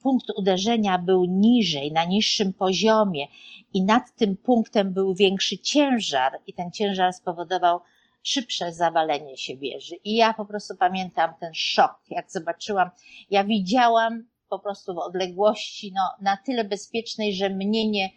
[0.02, 3.26] punkt uderzenia był niżej, na niższym poziomie
[3.74, 7.80] i nad tym punktem był większy ciężar i ten ciężar spowodował
[8.24, 9.96] szybsze zawalenie się wieży.
[10.04, 12.90] I ja po prostu pamiętam ten szok, jak zobaczyłam,
[13.30, 18.10] ja widziałam po prostu w odległości no, na tyle bezpiecznej, że mnie, nie,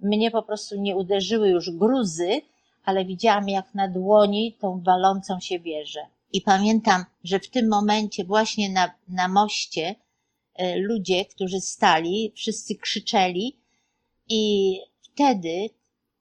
[0.00, 2.40] mnie po prostu nie uderzyły już gruzy,
[2.84, 6.00] ale widziałam jak na dłoni tą walącą się wieżę.
[6.32, 9.94] I pamiętam, że w tym momencie właśnie na, na moście
[10.54, 13.56] e, ludzie, którzy stali, wszyscy krzyczeli
[14.28, 15.70] I wtedy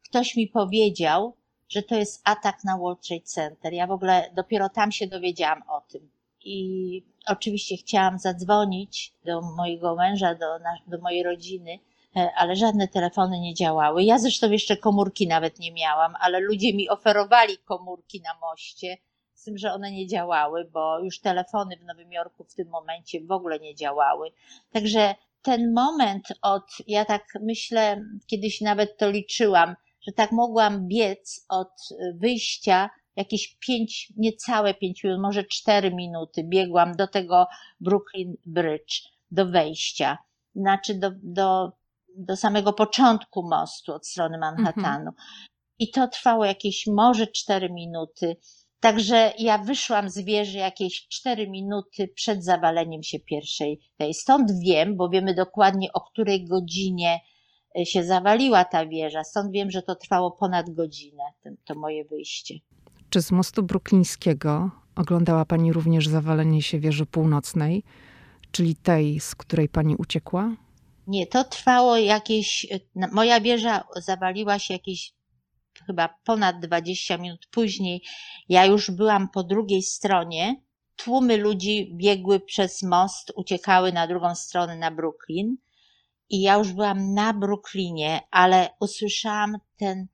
[0.09, 1.35] ktoś mi powiedział,
[1.73, 3.73] że to jest atak na World Trade Center.
[3.73, 6.09] Ja w ogóle dopiero tam się dowiedziałam o tym.
[6.45, 10.45] I oczywiście chciałam zadzwonić do mojego męża, do,
[10.87, 11.79] do mojej rodziny,
[12.15, 14.03] e, ale żadne telefony nie działały.
[14.03, 18.97] Ja zresztą jeszcze komórki nawet nie miałam, ale ludzie mi oferowali komórki na moście,
[19.33, 23.21] z tym, że one nie działały, bo już telefony w Nowym Jorku w tym momencie
[23.21, 24.31] w ogóle nie działały.
[24.71, 29.75] Także ten moment od, ja tak myślę, kiedyś nawet to liczyłam,
[30.07, 31.73] że tak mogłam biec od
[32.15, 37.47] wyjścia jakieś pięć, niecałe pięć minut, może cztery minuty biegłam do tego
[37.79, 40.17] Brooklyn Bridge, do wejścia,
[40.55, 41.71] znaczy do, do,
[42.15, 45.09] do samego początku mostu od strony Manhattanu.
[45.09, 45.15] Mhm.
[45.79, 48.37] I to trwało jakieś może cztery minuty.
[48.79, 54.13] Także ja wyszłam z wieży jakieś cztery minuty przed zawaleniem się pierwszej tej.
[54.13, 57.19] Stąd wiem, bo wiemy dokładnie o której godzinie
[57.85, 59.23] się zawaliła ta wieża.
[59.23, 61.23] Stąd wiem, że to trwało ponad godzinę,
[61.65, 62.55] to, moje wyjście.
[63.09, 67.83] Czy z mostu bruklińskiego oglądała Pani również zawalenie się wieży północnej,
[68.51, 70.55] czyli tej, z której Pani uciekła?
[71.07, 72.67] Nie, to trwało jakieś.
[73.11, 75.13] Moja wieża zawaliła się jakieś
[75.85, 78.01] chyba ponad 20 minut później.
[78.49, 80.55] Ja już byłam po drugiej stronie.
[80.95, 85.57] Tłumy ludzi biegły przez most, uciekały na drugą stronę na Brooklyn.
[86.33, 90.07] I ja już byłam na Brooklynie, ale usłyszałam ten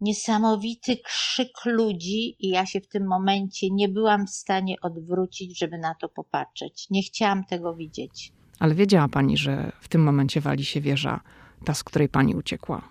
[0.00, 5.78] niesamowity krzyk ludzi i ja się w tym momencie nie byłam w stanie odwrócić, żeby
[5.78, 6.86] na to popatrzeć.
[6.90, 8.32] Nie chciałam tego widzieć.
[8.58, 11.20] Ale wiedziała pani, że w tym momencie wali się wieża,
[11.64, 12.88] ta, z której pani uciekła.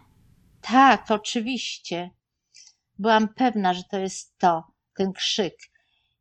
[0.61, 2.09] Tak, oczywiście.
[2.99, 4.63] Byłam pewna, że to jest to,
[4.95, 5.55] ten krzyk.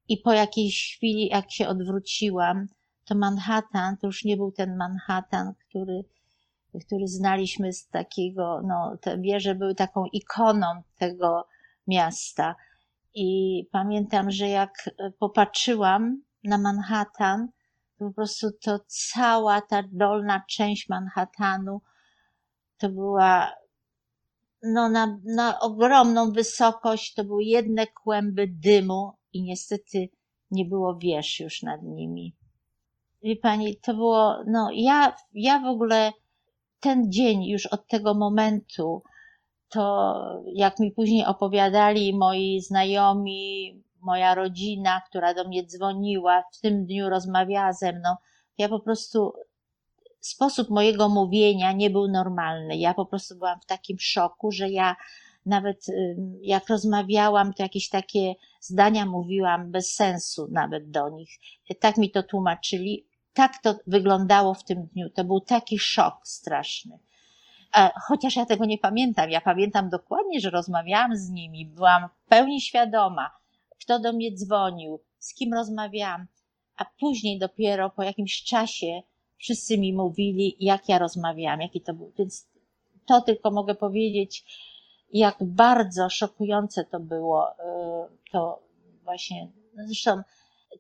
[0.09, 2.67] I po jakiejś chwili, jak się odwróciłam,
[3.05, 6.05] to Manhattan, to już nie był ten Manhattan, który
[6.87, 10.67] który znaliśmy z takiego, no, te wieże były taką ikoną
[10.99, 11.49] tego
[11.87, 12.57] miasta.
[13.15, 17.49] I pamiętam, że jak popatrzyłam na Manhattan,
[17.99, 21.81] to po prostu to cała ta dolna część Manhattanu
[22.81, 23.53] to była
[24.63, 30.09] no, na, na ogromną wysokość, to były jedne kłęby dymu i niestety
[30.51, 32.37] nie było wież już nad nimi.
[33.23, 36.13] Wie pani, to było, no ja, ja w ogóle
[36.81, 39.03] ten dzień już od tego momentu,
[39.69, 40.15] to
[40.55, 47.09] jak mi później opowiadali moi znajomi, moja rodzina, która do mnie dzwoniła, w tym dniu
[47.09, 48.15] rozmawiała ze mną,
[48.59, 49.33] ja po prostu
[50.21, 52.77] sposób mojego mówienia nie był normalny.
[52.77, 54.97] Ja po prostu byłam w takim szoku, że ja
[55.47, 55.87] nawet
[56.41, 61.31] jak rozmawiałam, to jakieś takie zdania mówiłam bez sensu nawet do nich.
[61.81, 65.11] Tak mi to tłumaczyli tak to wyglądało w tym dniu.
[65.11, 66.99] To był taki szok straszny.
[68.09, 69.31] Chociaż ja tego nie pamiętam.
[69.31, 73.31] Ja pamiętam dokładnie, że rozmawiałam z nimi, byłam w pełni świadoma,
[73.81, 76.27] kto do mnie dzwonił, z kim rozmawiałam.
[76.77, 79.03] A później dopiero po jakimś czasie
[79.39, 82.13] wszyscy mi mówili, jak ja rozmawiałam, jaki to był.
[82.19, 82.49] Więc
[83.07, 84.45] to tylko mogę powiedzieć,
[85.13, 87.51] jak bardzo szokujące to było.
[87.51, 87.55] Y,
[88.33, 88.63] to
[89.05, 90.23] właśnie, no zresztą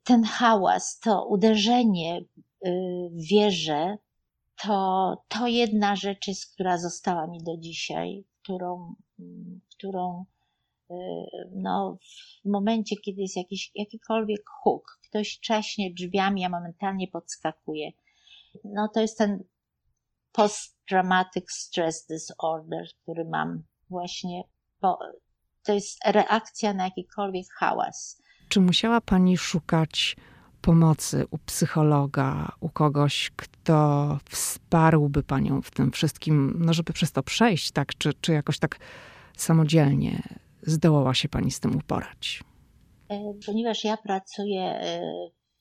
[0.04, 2.70] ten hałas, to uderzenie y,
[3.12, 3.98] w wieżę,
[4.62, 8.94] to, to jedna rzecz jest, która została mi do dzisiaj, którą,
[9.76, 10.24] którą
[10.90, 10.94] y,
[11.52, 11.98] no,
[12.44, 17.90] w momencie, kiedy jest jakiś, jakikolwiek huk, ktoś czaśnie drzwiami, ja momentalnie podskakuję.
[18.64, 19.44] No to jest ten
[20.32, 24.42] post-traumatic stress disorder, który mam właśnie,
[24.80, 24.98] po,
[25.62, 28.22] to jest reakcja na jakikolwiek hałas.
[28.50, 30.16] Czy musiała Pani szukać
[30.60, 37.22] pomocy u psychologa, u kogoś, kto wsparłby Panią w tym wszystkim, no żeby przez to
[37.22, 37.94] przejść, tak?
[37.98, 38.78] Czy, czy jakoś tak
[39.36, 40.22] samodzielnie
[40.62, 42.44] zdołała się Pani z tym uporać?
[43.08, 45.00] E, ponieważ ja pracuję e,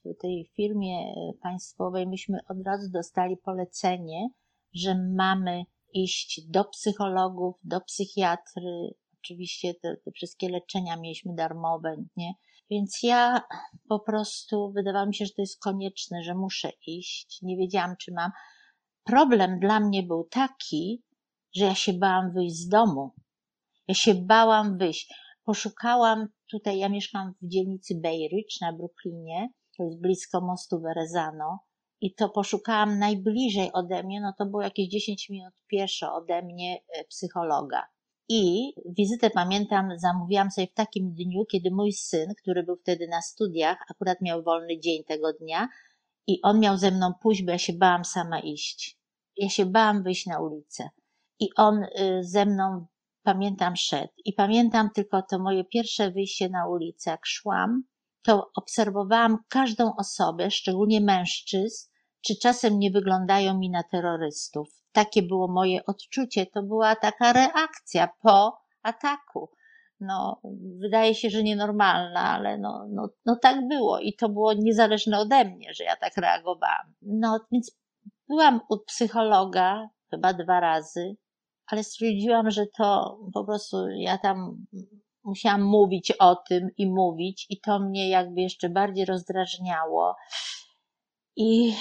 [0.06, 4.30] w tej firmie państwowej, myśmy od razu dostali polecenie,
[4.73, 8.93] że mamy iść do psychologów, do psychiatry.
[9.19, 12.34] Oczywiście te, te wszystkie leczenia mieliśmy darmowe, nie?
[12.69, 13.41] Więc ja
[13.89, 17.39] po prostu wydawało mi się, że to jest konieczne, że muszę iść.
[17.41, 18.32] Nie wiedziałam, czy mam.
[19.03, 21.03] Problem dla mnie był taki,
[21.55, 23.12] że ja się bałam wyjść z domu.
[23.88, 25.13] Ja się bałam wyjść.
[25.43, 31.60] Poszukałam tutaj, ja mieszkam w dzielnicy Bay Ridge na Brooklynie, to jest blisko mostu Verezano.
[32.01, 36.77] I to poszukałam najbliżej ode mnie, no to było jakieś 10 minut pieszo ode mnie
[36.95, 37.88] e, psychologa.
[38.32, 43.22] I wizytę pamiętam, zamówiłam sobie w takim dniu, kiedy mój syn, który był wtedy na
[43.22, 45.68] studiach, akurat miał wolny dzień tego dnia
[46.28, 49.00] i on miał ze mną pójść, bo ja się bałam sama iść.
[49.38, 50.89] Ja się bałam wyjść na ulicę.
[51.39, 51.86] i on
[52.22, 52.86] ze mną,
[53.24, 54.13] pamiętam, szedł.
[54.26, 57.84] I pamiętam tylko to moje pierwsze wyjście na ulicę, jak szłam,
[58.22, 61.88] to obserwowałam każdą osobę, szczególnie mężczyzn,
[62.21, 64.67] czy czasem nie wyglądają mi na terrorystów.
[64.91, 69.49] Takie było moje odczucie, to była taka reakcja po ataku.
[69.99, 70.41] No,
[70.79, 75.45] wydaje się, że nienormalna, ale no, no, no tak było i to było niezależne ode
[75.45, 76.93] mnie, że ja tak reagowałam.
[77.01, 77.77] No, więc
[78.27, 81.15] byłam u psychologa chyba dwa razy,
[81.67, 84.65] ale stwierdziłam, że to po prostu ja tam
[85.23, 90.15] musiałam mówić o tym i mówić, i to mnie jakby jeszcze bardziej rozdrażniało.
[91.39, 91.73] I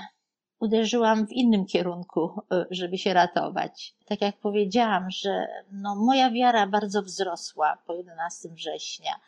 [0.64, 3.94] uderzyłam w innym kierunku, e, żeby się ratować.
[4.06, 9.20] Tak jak powiedziałam, że no, moja wiara bardzo wzrosła po 11 września.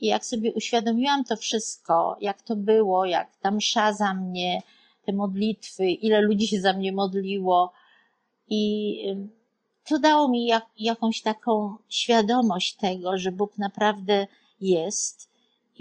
[0.00, 4.62] I jak sobie uświadomiłam to wszystko, jak to było, jak tam msza za mnie,
[5.06, 7.72] te modlitwy, ile ludzi się za mnie modliło,
[8.48, 9.02] i
[9.84, 14.26] to dało mi jak, jakąś taką świadomość tego, że Bóg naprawdę
[14.60, 15.31] jest.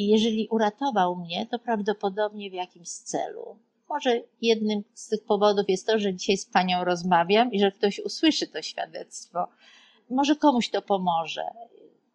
[0.02, 3.60] I jeżeli uratował mnie, to prawdopodobnie w jakimś celu.
[3.90, 8.00] Może jednym z tych powodów jest to, że dzisiaj z Panią rozmawiam i że ktoś
[8.00, 9.48] usłyszy to świadectwo.
[10.10, 11.44] Może komuś to pomoże.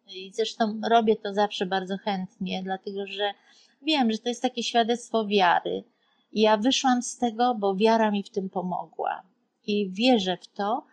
[0.07, 3.33] I zresztą robię to zawsze bardzo chętnie, dlatego że
[3.81, 5.83] wiem, że to jest takie świadectwo wiary.
[6.31, 9.21] I ja wyszłam z tego, bo wiara mi w tym pomogła.
[9.67, 10.85] I wierzę w to,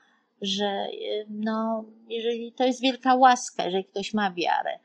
[0.43, 0.87] że
[1.29, 4.79] no, jeżeli to jest wielka łaska, jeżeli ktoś ma wiarę,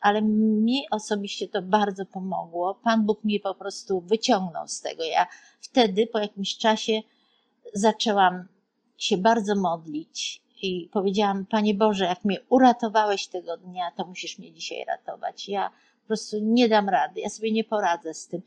[0.00, 2.74] ale mi osobiście to bardzo pomogło.
[2.74, 5.04] Pan Bóg mnie po prostu wyciągnął z tego.
[5.04, 5.26] Ja
[5.60, 7.00] wtedy po jakimś czasie
[7.74, 8.48] zaczęłam
[8.96, 14.52] się bardzo modlić i powiedziałam: Panie Boże, jak mnie uratowałeś tego dnia, to musisz mnie
[14.52, 15.48] dzisiaj ratować.
[15.48, 15.70] Ja
[16.02, 18.42] po prostu nie dam rady, ja sobie nie poradzę z tym.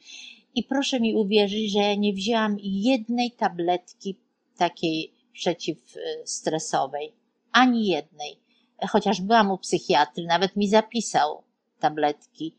[0.55, 4.15] I proszę mi uwierzyć, że ja nie wzięłam jednej tabletki
[4.57, 7.13] takiej przeciwstresowej,
[7.51, 8.39] ani jednej.
[8.87, 11.43] Chociaż byłam u psychiatry, nawet mi zapisał
[11.79, 12.55] tabletki.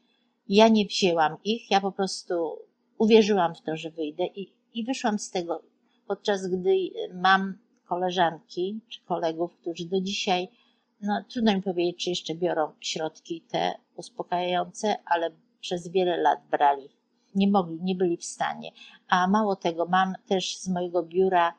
[0.48, 2.58] Ja nie wzięłam ich, ja po prostu
[2.98, 5.62] uwierzyłam w to, że wyjdę i, i wyszłam z tego,
[6.06, 10.48] podczas gdy mam koleżanki czy kolegów, którzy do dzisiaj,
[11.02, 15.30] no trudno mi powiedzieć, czy jeszcze biorą środki te uspokajające, ale
[15.60, 16.88] przez wiele lat brali.
[17.34, 18.70] Nie mogli, nie byli w stanie.
[19.08, 21.54] A mało tego, mam też z mojego biura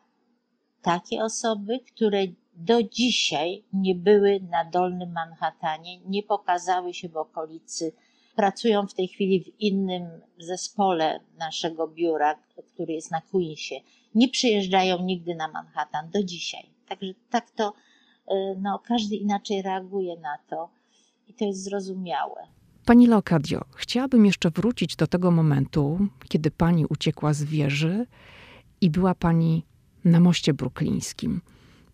[0.81, 7.93] takie osoby, które do dzisiaj nie były na Dolnym Manhattanie, nie pokazały się w okolicy,
[8.35, 12.35] pracują w tej chwili w innym zespole naszego biura,
[12.73, 13.75] który jest na Queensie.
[14.15, 16.69] Nie przyjeżdżają nigdy na Manhattan do dzisiaj.
[16.87, 17.73] Także tak to,
[18.31, 20.69] y, no, każdy inaczej reaguje na to
[21.27, 22.47] i to jest zrozumiałe.
[22.85, 28.05] Pani Leokadio, chciałabym jeszcze wrócić do tego momentu, kiedy pani uciekła z wieży
[28.81, 29.65] i była pani
[30.05, 31.41] na moście bruklińskim.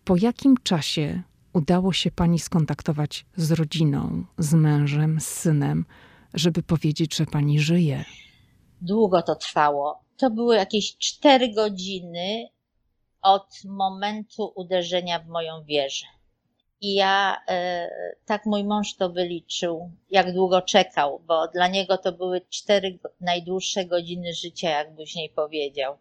[0.08, 1.22] Po jakim czasie
[1.54, 5.84] udało się pani skontaktować z rodziną, z mężem, z synem,
[6.34, 8.04] żeby powiedzieć, że pani żyje?
[8.80, 10.00] Długo to trwało.
[10.16, 12.48] To były jakieś cztery godziny
[13.22, 16.06] od momentu uderzenia w moją wieżę.
[16.80, 17.88] I ja, e,
[18.26, 23.84] tak mój mąż to wyliczył, jak długo czekał, bo dla niego to były cztery najdłuższe
[23.84, 25.98] godziny życia, jak później powiedział.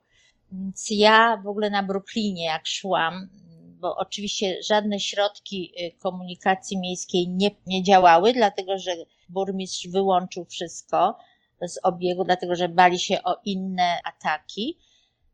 [0.52, 3.30] Więc ja w ogóle na Brooklynie, jak szłam,
[3.80, 8.92] bo oczywiście żadne środki y, komunikacji miejskiej nie, nie działały, dlatego że
[9.30, 11.18] burmistrz wyłączył wszystko
[11.62, 14.78] z obiegu, dlatego że bali się o inne ataki.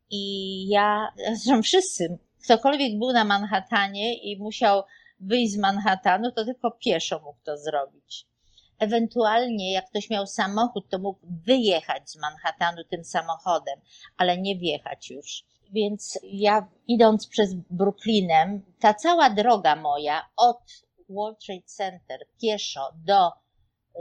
[0.10, 4.84] I ja, zresztą wszyscy, ktokolwiek był na Manhattanie i musiał
[5.19, 8.25] wyjść z Manhattanu, to tylko pieszo mógł to zrobić.
[8.79, 13.79] Ewentualnie, jak ktoś miał samochód, to mógł wyjechać z Manhattanu tym samochodem,
[14.17, 15.45] ale nie wjechać już.
[15.74, 23.32] Więc ja idąc przez Brooklynem, ta cała droga moja od World Trade Center pieszo do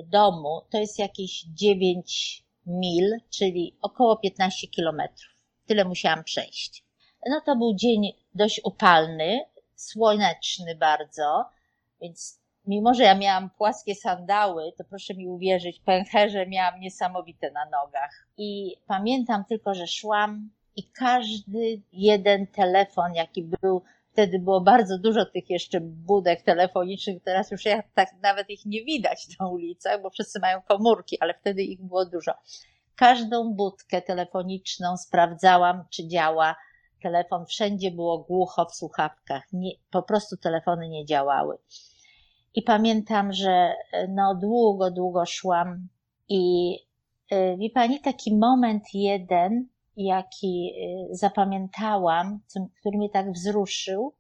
[0.05, 5.33] domu to jest jakieś 9 mil, czyli około 15 kilometrów.
[5.67, 6.85] Tyle musiałam przejść.
[7.27, 9.41] No to był dzień dość upalny,
[9.75, 11.45] słoneczny bardzo,
[12.01, 17.65] więc mimo że ja miałam płaskie sandały, to proszę mi uwierzyć, pęcherze miałam niesamowite na
[17.65, 18.29] nogach.
[18.37, 25.27] I pamiętam tylko, że szłam i każdy jeden telefon, jaki był, wtedy było bardzo dużo
[25.27, 30.11] tych jeszcze budek telefonicznych, teraz już ja tak nawet ich nie widać na ulicach, bo
[30.11, 32.33] wszyscy mają komórki, ale wtedy ich było dużo.
[32.97, 36.57] Każdą budkę telefoniczną sprawdzałam, czy działa.
[37.03, 39.43] Telefon wszędzie było głucho w słuchawkach.
[39.53, 41.59] Nie, po prostu telefony nie działały.
[42.55, 43.75] I pamiętam, że
[44.09, 45.89] no długo, długo szłam
[46.29, 46.75] i
[47.31, 50.73] e, wie pani, taki moment jeden, jaki
[51.11, 52.41] e, zapamiętałam,
[52.81, 54.15] który mnie tak wzruszył,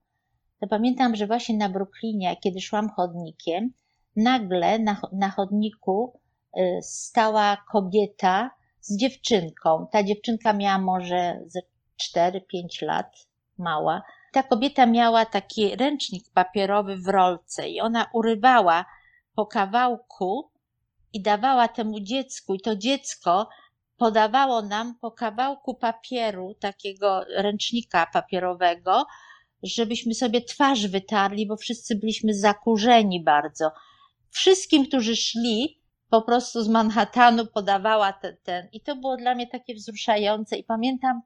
[0.62, 3.72] to pamiętam, że właśnie na Brooklynie, kiedy szłam chodnikiem,
[4.16, 6.20] nagle na, na chodniku
[6.56, 8.50] y, stała kobieta
[8.80, 9.86] z dziewczynką.
[9.92, 11.60] Ta dziewczynka miała może ze
[12.16, 13.26] 4-5 lat,
[13.58, 14.02] mała.
[14.32, 18.84] Ta kobieta miała taki ręcznik papierowy w rolce i ona urywała
[19.34, 20.50] po kawałku
[21.12, 23.48] i dawała temu dziecku, i to dziecko
[24.02, 29.06] podawało nam po kawałku papieru, takiego ręcznika papierowego,
[29.62, 33.70] żebyśmy sobie twarz wytarli, bo wszyscy byliśmy zakurzeni bardzo.
[34.30, 35.80] Wszystkim, którzy szli,
[36.10, 38.68] po prostu z Manhattanu podawała ten, ten.
[38.72, 40.56] I to było dla mnie takie wzruszające.
[40.56, 41.22] I pamiętam,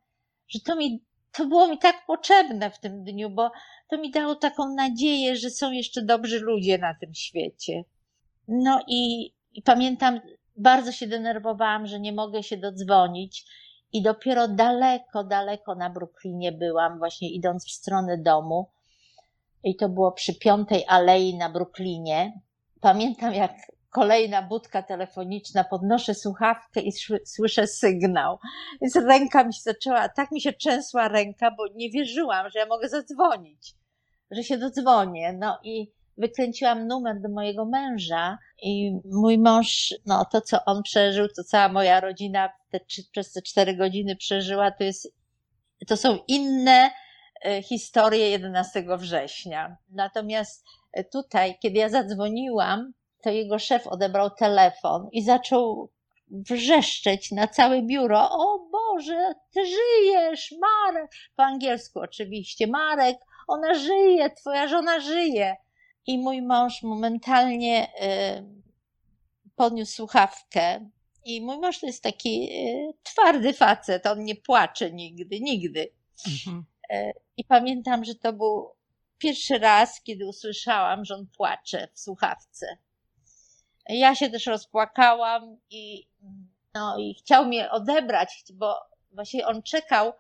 [0.49, 3.51] że to mi, to było mi tak potrzebne w tym dniu, bo
[3.91, 7.85] to mi dało taką nadzieję, że są jeszcze dobrzy ludzie na tym świecie.
[8.49, 10.21] No i, i pamiętam,
[10.57, 13.47] bardzo się denerwowałam, że nie mogę się dodzwonić.
[13.93, 18.71] I dopiero daleko, daleko na Brooklynie byłam, właśnie idąc w stronę domu.
[19.65, 22.41] I to było przy piątej alei na Brooklynie.
[22.81, 23.53] Pamiętam, jak
[23.91, 26.93] kolejna budka telefoniczna, podnoszę słuchawkę i
[27.25, 28.39] słyszę sygnał.
[28.81, 32.67] Więc ręka mi się zaczęła, tak mi się trzęsła ręka, bo nie wierzyłam, że ja
[32.67, 33.75] mogę zadzwonić,
[34.31, 35.33] że się dodzwonię.
[35.33, 41.29] No i wykręciłam numer do mojego męża i mój mąż, no to co on przeżył,
[41.29, 42.81] to cała moja rodzina te,
[43.13, 45.15] przez te cztery godziny przeżyła, to jest,
[45.87, 46.91] to są inne
[47.45, 49.77] e, historie 11 września.
[49.91, 52.93] Natomiast e, tutaj, kiedy ja zadzwoniłam,
[53.23, 55.91] to jego szef odebrał telefon i zaczął
[56.31, 58.29] wrzeszczeć na całe biuro.
[58.31, 61.11] O Boże, ty żyjesz, Marek!
[61.37, 62.67] Po angielsku oczywiście.
[62.67, 63.17] Marek,
[63.49, 65.57] ona żyje, twoja żona żyje.
[66.07, 68.45] I mój mąż momentalnie y,
[69.57, 70.91] podniósł słuchawkę.
[71.25, 75.93] I mój mąż to jest taki y, twardy facet, on nie płacze nigdy, nigdy.
[76.29, 76.65] Mhm.
[76.93, 78.71] Y, I pamiętam, że to był
[79.19, 82.79] pierwszy raz, kiedy usłyszałam, że on płacze w słuchawce.
[83.89, 86.07] Ja się też rozpłakałam i,
[86.75, 88.75] no, i chciał mnie odebrać, bo
[89.13, 90.13] właśnie on czekał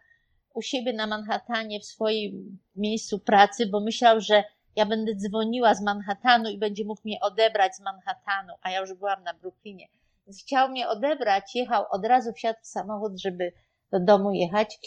[0.54, 4.44] u siebie na Manhattanie w swoim miejscu pracy, bo myślał, że
[4.76, 8.94] ja będę dzwoniła z Manhattanu i będzie mógł mnie odebrać z Manhattanu, a ja już
[8.94, 9.88] byłam na Brooklynie.
[10.26, 13.52] Więc chciał mnie odebrać, jechał, od razu wsiadł w samochód, żeby
[13.92, 14.78] do domu jechać,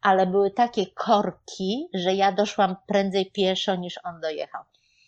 [0.00, 4.62] ale były takie korki, że ja doszłam prędzej pieszo niż on dojechał.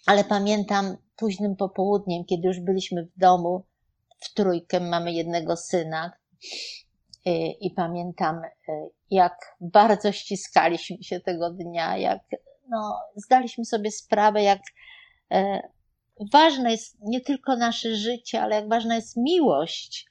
[0.06, 3.64] Ale pamiętam późnym popołudniem, kiedy już byliśmy w domu,
[4.20, 6.12] w trójkę mamy jednego syna
[7.24, 12.20] i, y, i pamiętam, y, jak bardzo ściskaliśmy się tego dnia, jak
[12.70, 14.60] no, zdaliśmy sobie sprawę, jak
[15.32, 15.68] e,
[16.32, 20.06] ważne jest nie tylko nasze życie, ale jak ważna jest miłość.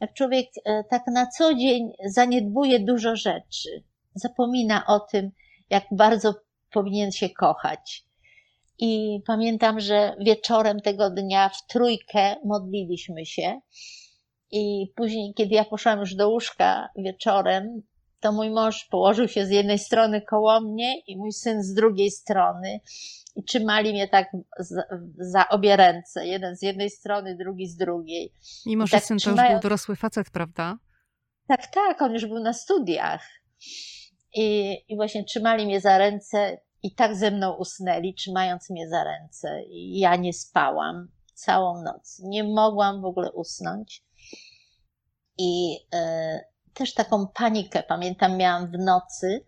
[0.00, 3.84] Jak człowiek e, tak na co dzień zaniedbuje dużo rzeczy,
[4.14, 5.30] zapomina o tym,
[5.70, 6.34] jak bardzo
[6.70, 8.04] powinien się kochać.
[8.78, 13.60] I pamiętam, że wieczorem tego dnia w trójkę modliliśmy się.
[14.50, 17.82] I później, kiedy ja poszłam już do łóżka wieczorem,
[18.20, 22.10] to mój mąż położył się z jednej strony koło mnie i mój syn z drugiej
[22.10, 22.80] strony.
[23.36, 24.82] I trzymali mnie tak za,
[25.18, 26.26] za obie ręce.
[26.26, 28.32] Jeden z jednej strony, drugi z drugiej.
[28.66, 29.48] Mimo, że tak syn trzymają...
[29.48, 30.78] to już był dorosły facet, prawda?
[31.48, 33.28] Tak, tak, on już był na studiach.
[34.34, 39.04] I, I właśnie trzymali mnie za ręce i tak ze mną usnęli, trzymając mnie za
[39.04, 39.62] ręce.
[39.62, 42.20] I ja nie spałam całą noc.
[42.24, 44.04] Nie mogłam w ogóle usnąć.
[45.38, 46.40] I e,
[46.80, 49.44] też taką panikę, pamiętam, miałam w nocy,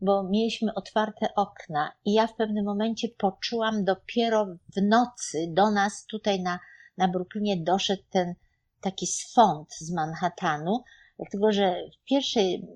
[0.00, 6.06] bo mieliśmy otwarte okna i ja w pewnym momencie poczułam dopiero w nocy do nas
[6.06, 6.58] tutaj na,
[6.96, 8.34] na Brooklynie doszedł ten
[8.80, 10.84] taki swąd z Manhattanu,
[11.18, 12.66] dlatego że w pierwszej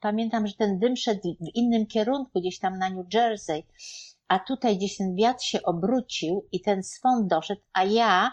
[0.00, 3.66] pamiętam, że ten dym szedł w innym kierunku, gdzieś tam na New Jersey,
[4.28, 8.32] a tutaj gdzieś ten wiatr się obrócił i ten swąd doszedł, a ja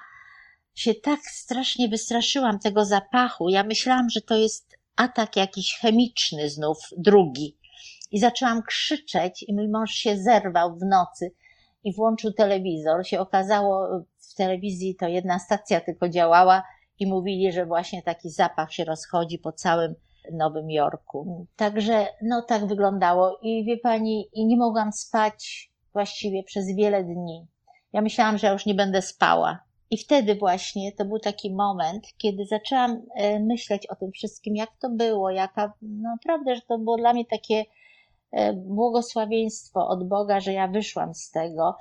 [0.76, 3.50] się tak strasznie wystraszyłam tego zapachu.
[3.50, 7.58] Ja myślałam, że to jest atak jakiś chemiczny znów, drugi.
[8.12, 11.32] I zaczęłam krzyczeć i mój mąż się zerwał w nocy
[11.84, 13.08] i włączył telewizor.
[13.08, 13.88] Się okazało,
[14.32, 16.64] w telewizji to jedna stacja tylko działała
[17.00, 19.96] i mówili, że właśnie taki zapach się rozchodzi po całym
[20.32, 21.48] Nowym Jorku.
[21.56, 27.48] Także no tak wyglądało i wie pani, i nie mogłam spać właściwie przez wiele dni.
[27.94, 29.60] Ja myślałam, że ja już nie będę spała.
[29.92, 34.70] I wtedy właśnie to był taki moment, kiedy zaczęłam e, myśleć o tym wszystkim, jak
[34.82, 37.66] to było, jaka naprawdę, że to było dla mnie takie
[38.32, 41.78] e, błogosławieństwo od Boga, że ja wyszłam z tego.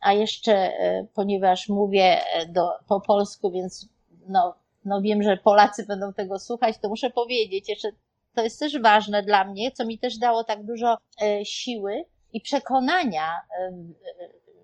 [0.00, 3.88] A jeszcze, e, ponieważ mówię do, po polsku, więc
[4.28, 4.54] no,
[4.84, 7.88] no wiem, że Polacy będą tego słuchać, to muszę powiedzieć jeszcze,
[8.34, 10.96] to jest też ważne dla mnie, co mi też dało tak dużo
[11.44, 13.40] siły, i przekonania,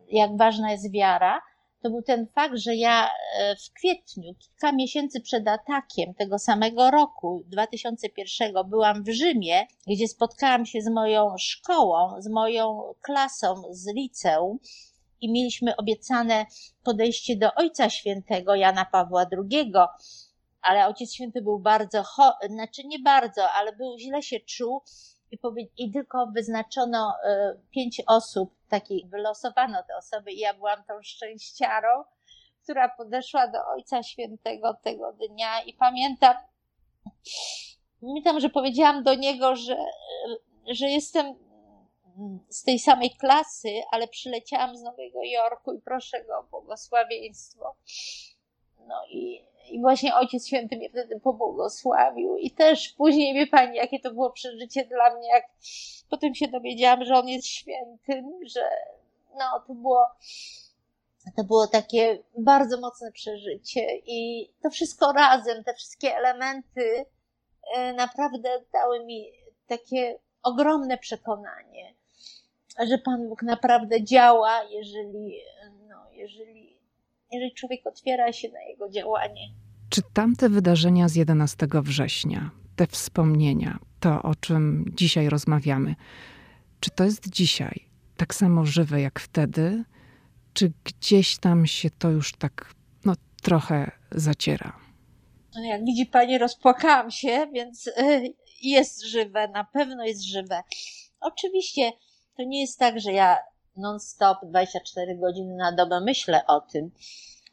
[0.09, 1.40] jak ważna jest wiara,
[1.83, 6.91] to był ten fakt, że ja e, w kwietniu, kilka miesięcy przed atakiem tego samego
[6.91, 13.87] roku, 2001, byłam w Rzymie, gdzie spotkałam się z moją szkołą, z moją klasą z
[13.95, 14.59] liceum
[15.20, 16.47] i mieliśmy obiecane
[16.85, 19.72] podejście do Ojca Świętego Jana Pawła II,
[20.62, 22.05] ale Ojciec Święty był bardzo,
[22.51, 24.83] znaczy nie bardzo, ale był źle się czuł
[25.76, 32.05] i, tylko wyznaczono y, pięć osób, takich wylosowano te osoby i ja byłam tą szczęściarą,
[32.62, 36.35] która podeszła do Ojca Świętego tego dnia i pamiętam,
[38.01, 39.76] pamiętam, że powiedziałam do niego, że,
[40.66, 41.35] że jestem
[42.49, 47.76] z tej samej klasy, ale przyleciałam z Nowego Jorku i proszę go o błogosławieństwo.
[48.87, 52.36] No i i właśnie Ojciec Święty mnie wtedy pobłogosławił.
[52.36, 55.44] I też później, wie Pani, jakie to było przeżycie dla mnie, jak
[56.10, 58.70] potem się dowiedziałam, że On jest świętym, że
[59.38, 60.06] no, to było,
[61.36, 63.96] to było takie bardzo mocne przeżycie.
[64.06, 67.04] I to wszystko razem, te wszystkie elementy
[67.76, 69.32] e, naprawdę dały mi
[69.66, 71.94] takie ogromne przekonanie,
[72.88, 75.40] że Pan Bóg naprawdę działa, jeżeli,
[75.88, 76.69] no, jeżeli
[77.33, 79.49] jeżeli człowiek otwiera się na jego działanie.
[79.91, 85.95] Czy tamte wydarzenia z 11 września, te wspomnienia, to o czym dzisiaj rozmawiamy,
[86.81, 89.85] czy to jest dzisiaj tak samo żywe jak wtedy,
[90.53, 92.74] czy gdzieś tam się to już tak
[93.05, 94.76] no, trochę zaciera?
[95.55, 98.22] No jak widzi pani, rozpłakałam się, więc e,
[98.62, 100.62] jest żywe, na pewno jest żywe.
[101.20, 101.93] Oczywiście
[102.37, 103.37] to nie jest tak, że ja
[103.81, 106.91] non-stop 24 godziny na dobę myślę o tym.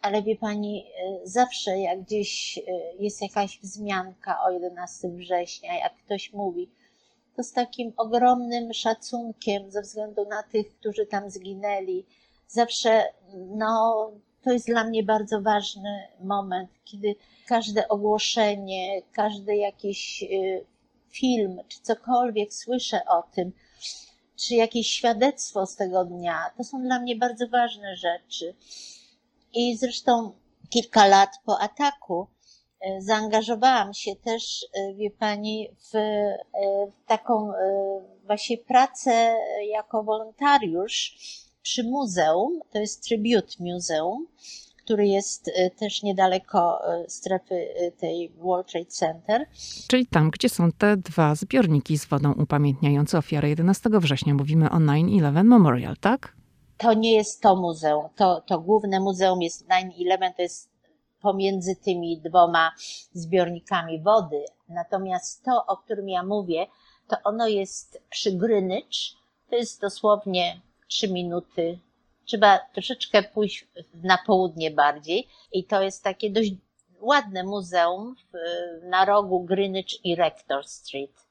[0.02, 2.62] Ale wie pani, e, zawsze jak gdzieś e,
[3.00, 6.70] jest jakaś wzmianka o 11 września, jak ktoś mówi,
[7.36, 12.06] to z takim ogromnym szacunkiem ze względu na tych, którzy tam zginęli.
[12.48, 13.04] Zawsze,
[13.34, 14.12] no,
[14.44, 17.16] to jest dla mnie bardzo ważny moment, kiedy
[17.48, 20.28] każde ogłoszenie, każdy jakiś e,
[21.10, 23.52] film, czy cokolwiek słyszę o tym,
[24.38, 26.52] czy jakieś świadectwo z tego dnia.
[26.58, 28.56] To są dla mnie bardzo ważne rzeczy.
[29.54, 30.32] I zresztą
[30.70, 32.28] kilka lat po ataku
[32.80, 36.38] e, zaangażowałam się też, e, wie pani, w, e,
[37.08, 37.52] taką
[38.26, 39.36] właśnie pracę
[39.70, 41.16] jako wolontariusz
[41.62, 42.60] przy muzeum.
[42.72, 44.28] To jest Tribute Museum,
[44.88, 47.68] który jest też niedaleko strefy
[48.00, 49.46] tej World Trade Center.
[49.88, 54.34] Czyli tam, gdzie są te dwa zbiorniki z wodą upamiętniające ofiary 11 września.
[54.34, 56.36] Mówimy o 9-11 Memorial, tak?
[56.78, 58.06] To nie jest to muzeum.
[58.16, 60.70] To, to główne muzeum jest 9-11, to jest
[61.22, 62.72] pomiędzy tymi dwoma
[63.14, 64.46] zbiornikami wody.
[64.70, 66.68] Natomiast to, o którym ja mówię,
[67.08, 69.18] to ono jest przy Greenwich.
[69.50, 71.80] To jest dosłownie trzy minuty
[72.28, 73.68] trzeba troszeczkę pójść
[74.04, 76.52] na południe bardziej i to jest takie dość
[77.00, 78.16] ładne muzeum
[78.84, 81.28] na rogu Greenwich i Rector Street.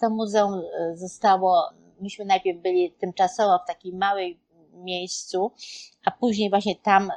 [0.00, 1.70] To muzeum e, zostało,
[2.00, 4.40] myśmy najpierw byli tymczasowo w takiej małej
[4.72, 5.52] miejscu,
[6.04, 7.14] a później właśnie tam e,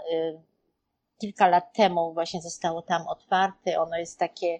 [1.17, 3.81] kilka lat temu właśnie zostało tam otwarte.
[3.81, 4.59] Ono jest takie,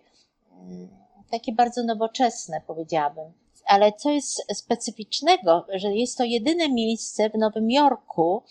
[0.52, 0.90] mm,
[1.32, 7.72] takie bardzo nowoczesne, powiedziałabym ale co jest specyficznego, że jest to jedyne miejsce w Nowym
[7.72, 8.44] Jorku,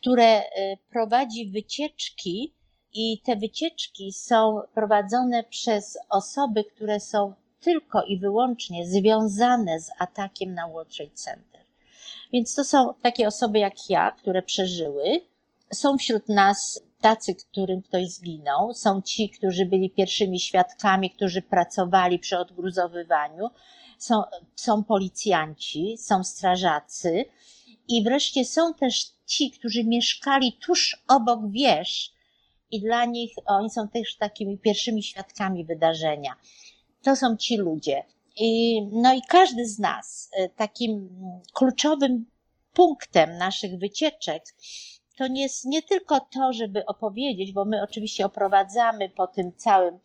[0.00, 0.44] które y,
[0.90, 2.54] prowadzi wycieczki
[2.94, 10.54] i te wycieczki są prowadzone przez osoby, które są tylko i wyłącznie związane z atakiem
[10.54, 11.60] na World Trade Center.
[12.32, 15.20] Więc to są takie osoby jak ja, które przeżyły.
[15.72, 22.18] Są wśród nas tacy, którym ktoś zginął, są ci, którzy byli pierwszymi świadkami, którzy pracowali
[22.18, 23.50] przy odgruzowywaniu,
[23.98, 24.22] są,
[24.56, 27.24] są policjanci, są strażacy
[27.88, 32.12] i wreszcie są też ci, którzy mieszkali tuż obok wież
[32.70, 36.36] i dla nich oni są też takimi pierwszymi świadkami wydarzenia.
[37.02, 38.04] To są ci ludzie.
[38.36, 41.08] I, no i każdy z nas e, takim
[41.52, 42.26] kluczowym
[42.72, 44.42] punktem naszych wycieczek
[45.16, 49.98] to nie jest nie tylko to, żeby opowiedzieć, bo my oczywiście oprowadzamy po tym całym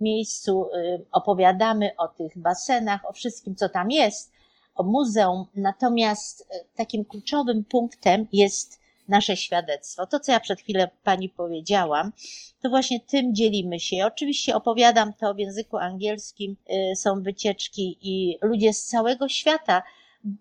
[0.00, 0.66] miejscu,
[1.12, 4.32] opowiadamy o tych basenach, o wszystkim, co tam jest,
[4.76, 6.44] o muzeum, natomiast y,
[6.76, 10.06] takim kluczowym punktem jest nasze świadectwo.
[10.06, 12.12] To, co ja przed chwilą pani powiedziałam,
[12.62, 14.06] to właśnie tym dzielimy się.
[14.06, 16.56] Oczywiście opowiadam to w języku angielskim,
[16.92, 19.82] y, są wycieczki i ludzie z całego świata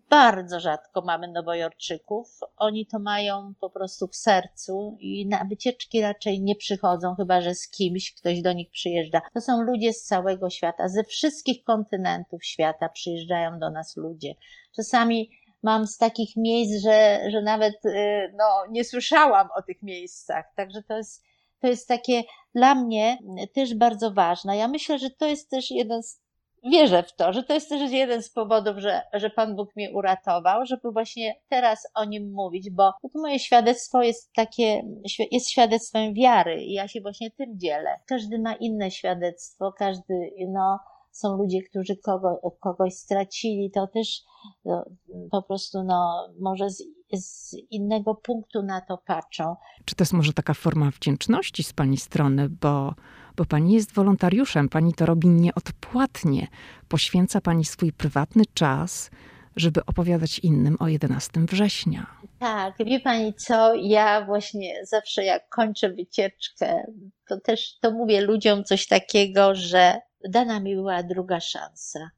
[0.09, 2.39] bardzo rzadko mamy nowojorczyków.
[2.57, 7.55] Oni to mają po prostu w sercu i na wycieczki raczej nie przychodzą, chyba że
[7.55, 9.21] z kimś ktoś do nich przyjeżdża.
[9.33, 14.35] To są ludzie z całego świata, ze wszystkich kontynentów świata przyjeżdżają do nas ludzie.
[14.75, 15.29] Czasami
[15.63, 20.45] mam z takich miejsc, że, że nawet y, no, nie słyszałam o tych miejscach.
[20.55, 21.23] Także to jest,
[21.61, 22.23] to jest takie
[22.55, 23.17] dla mnie
[23.53, 24.57] też bardzo ważne.
[24.57, 26.24] Ja myślę, że to jest też jeden z
[26.71, 29.93] wierzę w to, że to jest też jeden z powodów, że, że Pan Bóg mnie
[29.93, 34.83] uratował, żeby właśnie teraz o nim mówić, bo to moje świadectwo jest takie,
[35.31, 37.99] jest świadectwem wiary i ja się właśnie tym dzielę.
[38.07, 40.13] Każdy ma inne świadectwo, każdy,
[40.47, 40.79] no,
[41.11, 44.21] są ludzie, którzy kogo, kogoś stracili, to też
[44.65, 44.85] no,
[45.31, 49.55] po prostu, no, może z, z innego punktu na to patrzą.
[49.85, 52.93] Czy to jest może taka forma wdzięczności z Pani strony, bo
[53.37, 56.47] bo pani jest wolontariuszem, pani to robi nieodpłatnie.
[56.87, 59.09] Poświęca pani swój prywatny czas,
[59.55, 62.05] żeby opowiadać innym o 11 września.
[62.39, 66.83] Tak, wie pani co, ja właśnie zawsze jak kończę wycieczkę,
[67.29, 72.09] to też to mówię ludziom coś takiego, że dana mi była druga szansa.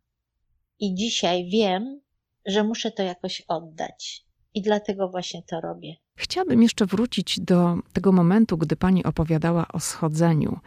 [0.80, 2.02] I dzisiaj wiem,
[2.46, 4.26] że muszę to jakoś oddać.
[4.54, 5.96] I dlatego właśnie to robię.
[6.16, 10.60] Chciałabym jeszcze wrócić do tego momentu, gdy pani opowiadała o schodzeniu.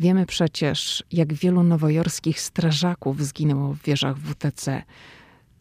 [0.00, 4.82] Wiemy przecież, jak wielu nowojorskich strażaków zginęło w wieżach WTC.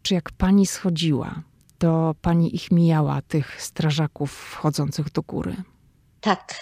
[0.01, 1.43] Czy jak pani schodziła,
[1.77, 5.55] to pani ich mijała, tych strażaków wchodzących do góry?
[6.21, 6.55] Tak,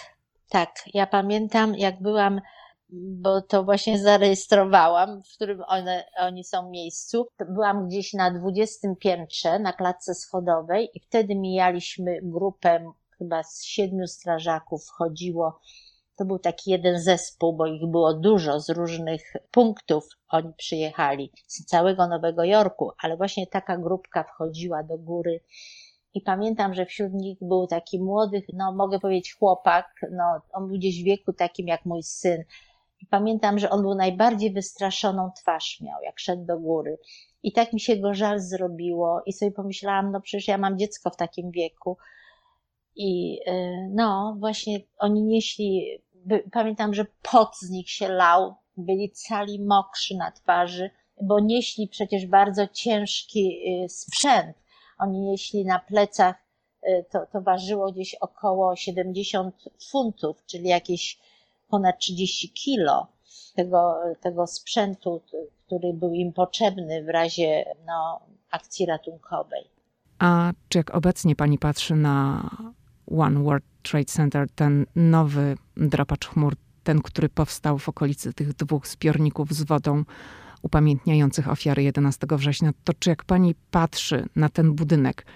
[0.48, 0.70] tak.
[0.94, 2.40] Ja pamiętam, jak byłam,
[2.90, 7.28] bo to właśnie zarejestrowałam, w którym one, oni są miejscu.
[7.48, 14.06] Byłam gdzieś na 20 piętrze, na klatce schodowej i wtedy mijaliśmy grupę chyba z siedmiu
[14.06, 15.60] strażaków, wchodziło
[16.18, 20.08] to był taki jeden zespół, bo ich było dużo z różnych punktów.
[20.28, 25.40] Oni przyjechali z całego Nowego Jorku, ale właśnie taka grupka wchodziła do góry.
[26.14, 30.76] I pamiętam, że wśród nich był taki młody, no mogę powiedzieć chłopak, no on był
[30.76, 32.44] gdzieś w wieku takim jak mój syn.
[33.00, 36.98] I pamiętam, że on był najbardziej wystraszoną twarz miał, jak szedł do góry.
[37.42, 41.10] I tak mi się go żal zrobiło i sobie pomyślałam, no przecież ja mam dziecko
[41.10, 41.96] w takim wieku.
[42.96, 46.00] I y, no, właśnie oni nieśli
[46.52, 50.90] pamiętam, że pot z nich się lał, byli cali mokrzy na twarzy,
[51.22, 54.56] bo nieśli przecież bardzo ciężki y, sprzęt.
[54.98, 56.36] Oni nieśli na plecach,
[56.88, 59.54] y, to, to ważyło gdzieś około 70
[59.90, 61.18] funtów, czyli jakieś
[61.68, 63.06] ponad 30 kilo
[63.56, 65.22] tego, tego sprzętu,
[65.66, 69.70] który był im potrzebny w razie no, akcji ratunkowej.
[70.18, 72.50] A czy jak obecnie pani patrzy na
[73.10, 78.86] One World Trade Center, ten nowy drapacz chmur, ten, który powstał w okolicy tych dwóch
[78.86, 80.04] zbiorników z wodą
[80.62, 85.26] upamiętniających ofiary 11 września, to czy jak pani patrzy na ten budynek,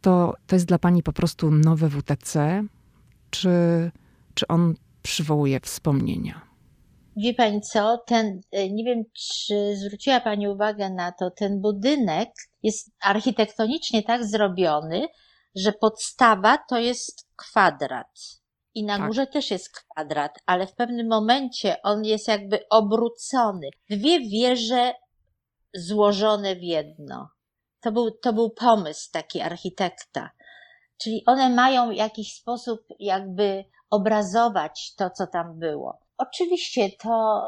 [0.00, 2.64] to, to jest dla pani po prostu nowe WTC,
[3.30, 3.50] czy,
[4.34, 6.40] czy on przywołuje wspomnienia?
[7.16, 12.28] Wie pani co, ten, e, nie wiem, czy zwróciła pani uwagę na to, ten budynek
[12.62, 15.08] jest architektonicznie tak zrobiony,
[15.54, 18.42] że podstawa to jest kwadrat.
[18.74, 19.06] I na tak.
[19.06, 23.68] górze też jest kwadrat, ale w pewnym momencie on jest jakby obrócony.
[23.90, 24.94] Dwie wieże
[25.74, 27.28] złożone w jedno.
[27.80, 30.30] To był, to był pomysł taki architekta.
[31.02, 35.98] Czyli one mają w jakiś sposób jakby obrazować to, co tam było.
[36.18, 37.42] Oczywiście to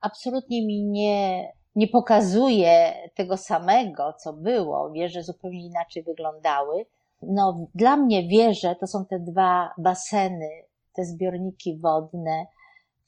[0.00, 4.90] absolutnie mi nie, nie pokazuje tego samego, co było.
[4.90, 6.86] Wieże zupełnie inaczej wyglądały,
[7.22, 10.50] no, dla mnie wieże to są te dwa baseny,
[10.92, 12.46] te zbiorniki wodne,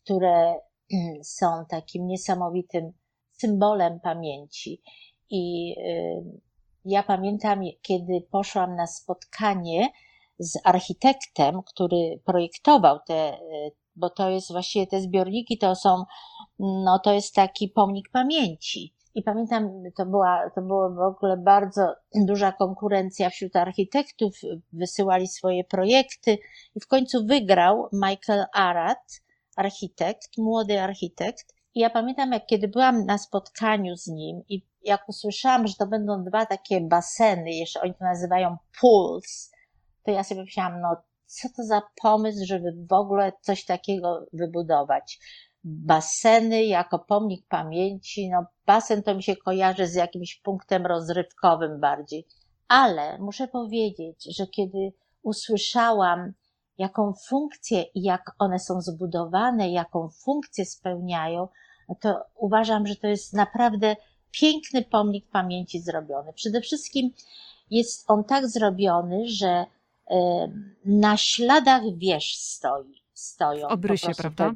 [0.05, 0.55] które
[1.23, 2.93] są takim niesamowitym
[3.33, 4.83] symbolem pamięci.
[5.31, 6.41] I y,
[6.85, 9.89] ja pamiętam, kiedy poszłam na spotkanie
[10.39, 13.41] z architektem, który projektował te, y,
[13.97, 16.05] bo to jest właściwie te zbiorniki, to są,
[16.59, 18.94] no to jest taki pomnik pamięci.
[19.15, 24.35] I pamiętam, to była, to była w ogóle bardzo duża konkurencja wśród architektów,
[24.73, 26.39] wysyłali swoje projekty
[26.75, 29.23] i w końcu wygrał Michael Arad,
[29.57, 31.55] architekt, młody architekt.
[31.75, 35.87] I ja pamiętam, jak kiedy byłam na spotkaniu z nim i jak usłyszałam, że to
[35.87, 39.53] będą dwa takie baseny, jeszcze oni to nazywają pools,
[40.05, 40.97] to ja sobie myślałam, no
[41.27, 45.19] co to za pomysł, żeby w ogóle coś takiego wybudować
[45.65, 48.31] baseny jako pomnik pamięci.
[48.31, 52.27] No, basen to mi się kojarzy z jakimś punktem rozrywkowym bardziej.
[52.69, 54.93] Ale muszę powiedzieć, że kiedy
[55.23, 56.33] usłyszałam,
[56.79, 61.49] jaką funkcję i jak one są zbudowane, jaką funkcję spełniają,
[62.01, 63.97] to uważam, że to jest naprawdę
[64.31, 66.33] piękny pomnik pamięci zrobiony.
[66.33, 67.11] Przede wszystkim
[67.71, 69.67] jest on tak zrobiony, że
[70.85, 73.69] na śladach wież stoi, stoją.
[73.69, 74.51] W obrysie, prawda?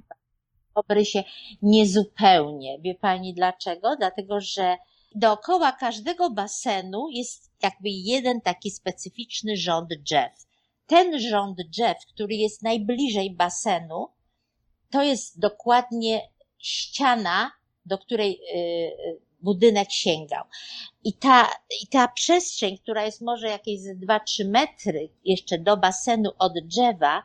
[0.78, 1.24] Obrysie
[1.62, 2.78] niezupełnie.
[2.80, 3.96] Wie pani dlaczego?
[3.96, 4.76] Dlatego, że
[5.14, 10.46] Dookoła każdego basenu jest jakby jeden taki specyficzny rząd drzew.
[10.86, 14.08] Ten rząd drzew, który jest najbliżej basenu,
[14.90, 17.52] to jest dokładnie ściana,
[17.86, 20.44] do której y, y, budynek sięgał.
[21.04, 21.48] I ta,
[21.82, 27.22] I ta przestrzeń, która jest może jakieś 2-3 metry jeszcze do basenu od drzewa,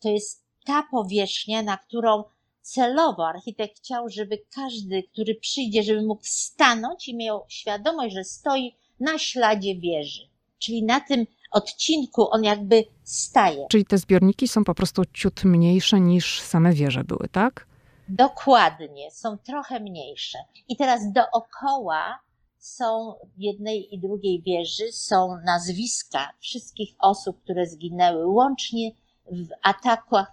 [0.00, 2.24] to jest ta powierzchnia, na którą
[2.66, 8.74] celowo architekt chciał, żeby każdy, który przyjdzie, żeby mógł stanąć i miał świadomość, że stoi
[9.00, 10.28] na śladzie wieży.
[10.58, 13.66] Czyli na tym odcinku on jakby staje.
[13.70, 17.66] Czyli te zbiorniki są po prostu ciut mniejsze niż same wieże były, tak?
[18.08, 20.38] Dokładnie, są trochę mniejsze.
[20.68, 22.18] I teraz dookoła
[22.58, 28.90] są jednej i drugiej wieży są nazwiska wszystkich osób, które zginęły, łącznie
[29.32, 30.32] w atakach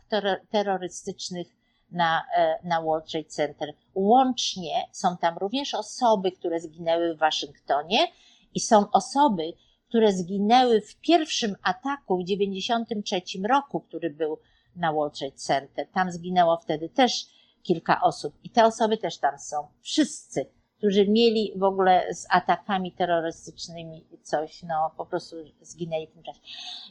[0.49, 1.62] terrorystycznych
[1.93, 3.73] na, e, na World Trade Center.
[3.95, 8.07] Łącznie są tam również osoby, które zginęły w Waszyngtonie
[8.53, 9.53] i są osoby,
[9.89, 14.39] które zginęły w pierwszym ataku w 1993 roku, który był
[14.75, 15.87] na World Trade Center.
[15.93, 17.25] Tam zginęło wtedy też
[17.63, 19.67] kilka osób i te osoby też tam są.
[19.81, 20.45] Wszyscy,
[20.77, 26.39] którzy mieli w ogóle z atakami terrorystycznymi coś, no po prostu zginęli w tym czasie.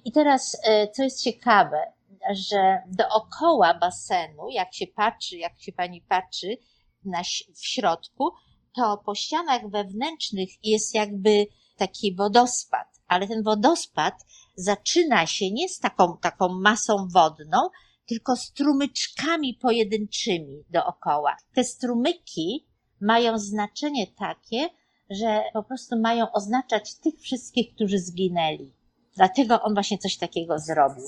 [0.04, 1.92] I teraz, e, co jest ciekawe,
[2.30, 6.56] że dookoła basenu, jak się patrzy, jak się pani patrzy
[7.04, 7.22] na,
[7.54, 8.30] w środku,
[8.76, 11.46] to po ścianach wewnętrznych jest jakby
[11.76, 14.14] taki wodospad, ale ten wodospad
[14.56, 17.58] zaczyna się nie z taką, taką masą wodną,
[18.06, 21.36] tylko strumyczkami pojedynczymi dookoła.
[21.54, 22.66] Te strumyki
[23.00, 24.68] mają znaczenie takie,
[25.10, 28.72] że po prostu mają oznaczać tych wszystkich, którzy zginęli.
[29.16, 31.04] Dlatego on właśnie coś takiego zrobił.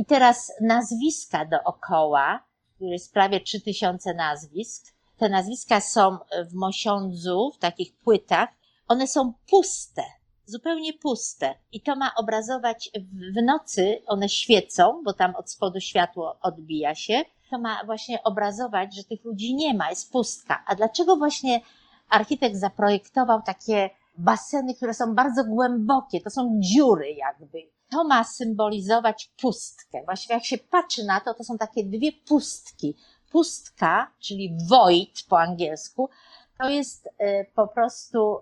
[0.00, 2.44] I teraz nazwiska dookoła,
[2.80, 4.94] jest prawie 3000 nazwisk.
[5.18, 6.18] Te nazwiska są
[6.50, 8.48] w Mosiądzu, w takich płytach.
[8.88, 10.02] One są puste,
[10.44, 11.54] zupełnie puste.
[11.72, 12.90] I to ma obrazować
[13.32, 17.22] w nocy, one świecą, bo tam od spodu światło odbija się.
[17.50, 20.64] To ma właśnie obrazować, że tych ludzi nie ma, jest pustka.
[20.66, 21.60] A dlaczego właśnie
[22.08, 27.79] architekt zaprojektował takie baseny, które są bardzo głębokie, to są dziury jakby.
[27.90, 30.02] To ma symbolizować pustkę.
[30.04, 32.94] Właściwie jak się patrzy na to, to są takie dwie pustki.
[33.30, 36.10] Pustka, czyli void po angielsku,
[36.58, 37.10] to jest y,
[37.54, 38.40] po prostu y,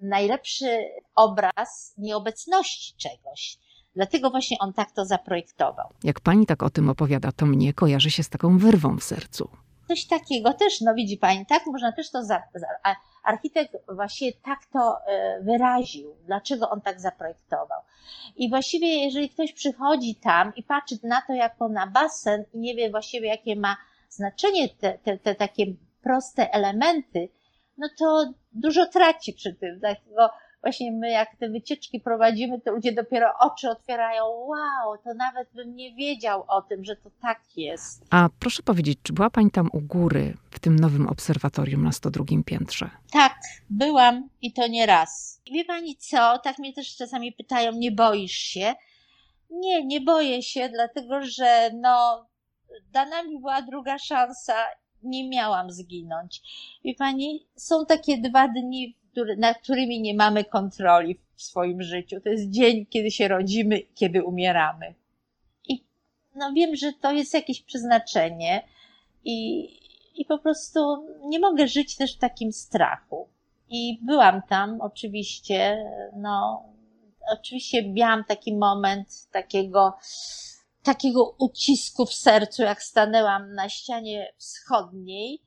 [0.00, 3.58] najlepszy obraz nieobecności czegoś.
[3.94, 5.92] Dlatego właśnie on tak to zaprojektował.
[6.04, 9.48] Jak pani tak o tym opowiada, to mnie kojarzy się z taką wyrwą w sercu.
[9.88, 12.66] Coś takiego też, no widzi pani, tak można też to za, za
[13.24, 17.80] architekt właściwie tak to e, wyraził, dlaczego on tak zaprojektował.
[18.36, 22.74] I właściwie, jeżeli ktoś przychodzi tam i patrzy na to jako na basen i nie
[22.74, 23.76] wie właściwie, jakie ma
[24.08, 25.66] znaczenie te, te, te takie
[26.02, 27.28] proste elementy,
[27.78, 29.78] no to dużo traci przy tym.
[29.78, 30.30] Dlatego
[30.66, 34.24] właśnie my jak te wycieczki prowadzimy, to ludzie dopiero oczy otwierają.
[34.24, 38.04] Wow, to nawet bym nie wiedział o tym, że to tak jest.
[38.10, 42.24] A proszę powiedzieć, czy była Pani tam u góry w tym nowym obserwatorium na 102
[42.46, 42.90] piętrze?
[43.12, 43.34] Tak,
[43.70, 45.40] byłam i to nie raz.
[45.46, 48.74] I wie Pani co, tak mnie też czasami pytają, nie boisz się?
[49.50, 52.26] Nie, nie boję się, dlatego że no,
[52.92, 54.54] dana mi była druga szansa
[55.02, 56.42] nie miałam zginąć.
[56.84, 58.96] Wie pani, są takie dwa dni,
[59.38, 62.20] nad którymi nie mamy kontroli w swoim życiu.
[62.20, 64.94] To jest dzień, kiedy się rodzimy, kiedy umieramy.
[65.68, 65.84] I
[66.34, 68.62] no wiem, że to jest jakieś przeznaczenie
[69.24, 69.68] i,
[70.20, 73.28] i po prostu nie mogę żyć też w takim strachu.
[73.68, 75.84] I byłam tam oczywiście,
[76.16, 76.64] no,
[77.32, 79.96] oczywiście miałam taki moment takiego,
[80.82, 85.45] takiego ucisku w sercu, jak stanęłam na ścianie wschodniej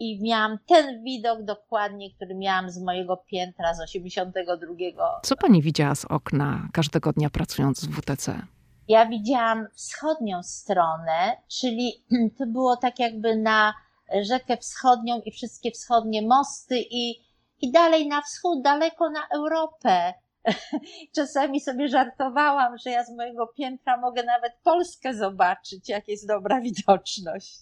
[0.00, 5.20] i miałam ten widok dokładnie, który miałam z mojego piętra z 82.
[5.22, 8.42] Co pani widziała z okna każdego dnia pracując w WTC?
[8.88, 12.04] Ja widziałam wschodnią stronę, czyli
[12.38, 13.74] to było tak jakby na
[14.22, 17.20] rzekę wschodnią i wszystkie wschodnie mosty i,
[17.60, 20.14] i dalej na wschód, daleko na Europę.
[21.16, 26.60] Czasami sobie żartowałam, że ja z mojego piętra mogę nawet Polskę zobaczyć, jak jest dobra
[26.60, 27.58] widoczność.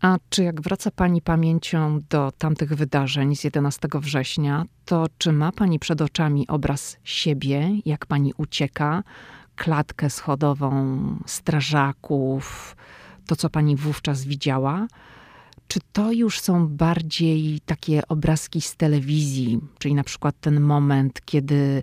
[0.00, 5.52] A czy jak wraca Pani pamięcią do tamtych wydarzeń z 11 września, to czy ma
[5.52, 9.02] Pani przed oczami obraz siebie, jak Pani ucieka,
[9.56, 12.76] klatkę schodową strażaków,
[13.26, 14.86] to co Pani wówczas widziała?
[15.68, 21.82] Czy to już są bardziej takie obrazki z telewizji, czyli na przykład ten moment, kiedy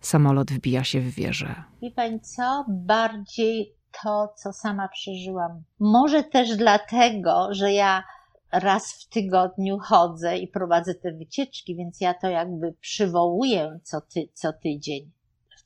[0.00, 1.54] samolot wbija się w wieżę?
[1.82, 2.64] Wie pani co?
[2.68, 5.62] Bardziej to, co sama przeżyłam.
[5.80, 8.04] Może też dlatego, że ja
[8.52, 14.28] raz w tygodniu chodzę i prowadzę te wycieczki, więc ja to jakby przywołuję co, ty,
[14.34, 15.10] co tydzień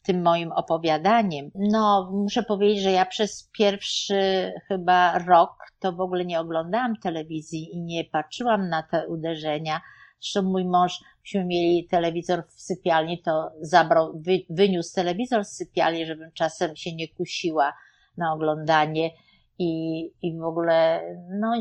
[0.04, 1.50] tym moim opowiadaniem.
[1.54, 7.74] No, muszę powiedzieć, że ja przez pierwszy chyba rok to w ogóle nie oglądałam telewizji
[7.74, 9.80] i nie patrzyłam na te uderzenia.
[10.20, 16.06] Zresztą mój mąż, myśmy mieli telewizor w sypialni, to zabrał, wy, wyniósł telewizor z sypialni,
[16.06, 17.72] żebym czasem się nie kusiła
[18.16, 19.10] na oglądanie
[19.58, 21.52] i, i w ogóle, no,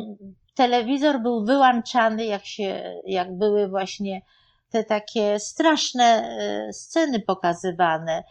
[0.56, 4.22] telewizor był wyłączany, jak się, jak były właśnie
[4.70, 8.24] te takie straszne e, sceny pokazywane,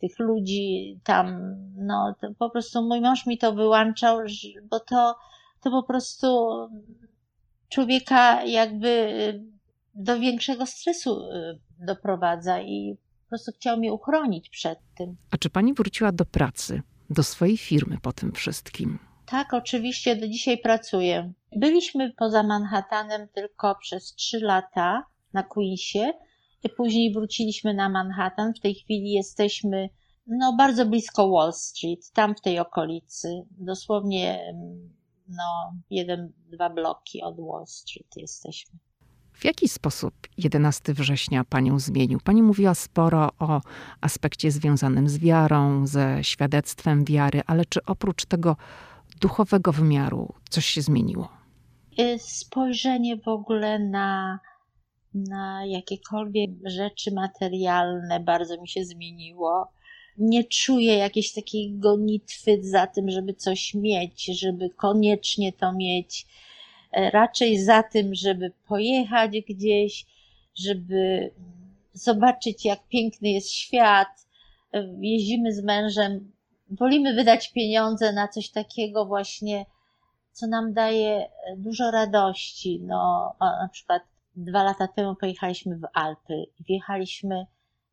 [0.00, 4.18] tych ludzi tam, no, po prostu mój mąż mi to wyłączał,
[4.70, 5.16] bo to,
[5.60, 6.48] to po prostu
[7.68, 9.32] człowieka jakby e,
[9.94, 15.16] do większego stresu e, doprowadza i po prostu chciał mnie uchronić przed tym.
[15.30, 18.98] A czy pani wróciła do pracy, do swojej firmy po tym wszystkim?
[19.26, 21.32] Tak, oczywiście do dzisiaj pracuję.
[21.56, 26.12] Byliśmy poza Manhattanem tylko przez trzy lata na Queensie
[26.64, 28.54] i później wróciliśmy na Manhattan.
[28.54, 29.88] W tej chwili jesteśmy
[30.26, 34.54] no, bardzo blisko Wall Street, tam w tej okolicy, dosłownie
[35.28, 38.78] no, jeden, dwa bloki od Wall Street jesteśmy.
[39.38, 42.20] W jaki sposób 11 września Panią zmienił?
[42.24, 43.60] Pani mówiła sporo o
[44.00, 48.56] aspekcie związanym z wiarą, ze świadectwem wiary, ale czy oprócz tego
[49.20, 51.28] duchowego wymiaru coś się zmieniło?
[52.00, 54.40] Y, spojrzenie w ogóle na,
[55.14, 59.72] na jakiekolwiek rzeczy materialne bardzo mi się zmieniło.
[60.16, 66.26] Nie czuję jakiejś takiej gonitwy za tym, żeby coś mieć, żeby koniecznie to mieć.
[66.92, 70.06] E, raczej za tym, żeby pojechać gdzieś,
[70.54, 71.30] żeby
[71.92, 74.26] zobaczyć, jak piękny jest świat.
[74.72, 76.32] E, jeździmy z mężem
[76.70, 79.66] wolimy wydać pieniądze na coś takiego właśnie,
[80.32, 82.80] co nam daje e, dużo radości.
[82.82, 84.02] No, na przykład
[84.36, 87.46] dwa lata temu pojechaliśmy w Alpy i wjechaliśmy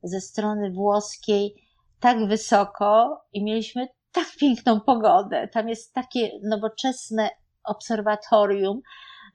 [0.04, 1.56] ze strony włoskiej
[2.00, 5.48] tak wysoko i mieliśmy tak piękną pogodę.
[5.48, 7.30] Tam jest takie nowoczesne
[7.66, 8.82] obserwatorium,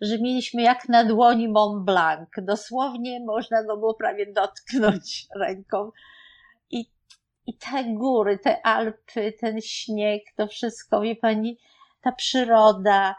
[0.00, 2.28] że mieliśmy jak na dłoni Mont Blanc.
[2.42, 5.90] Dosłownie można go było prawie dotknąć ręką.
[6.70, 6.90] I
[7.46, 11.58] i te góry, te Alpy, ten śnieg, to wszystko, wie pani,
[12.00, 13.14] ta przyroda.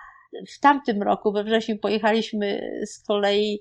[0.48, 3.60] W tamtym roku, we wrześniu, pojechaliśmy z kolei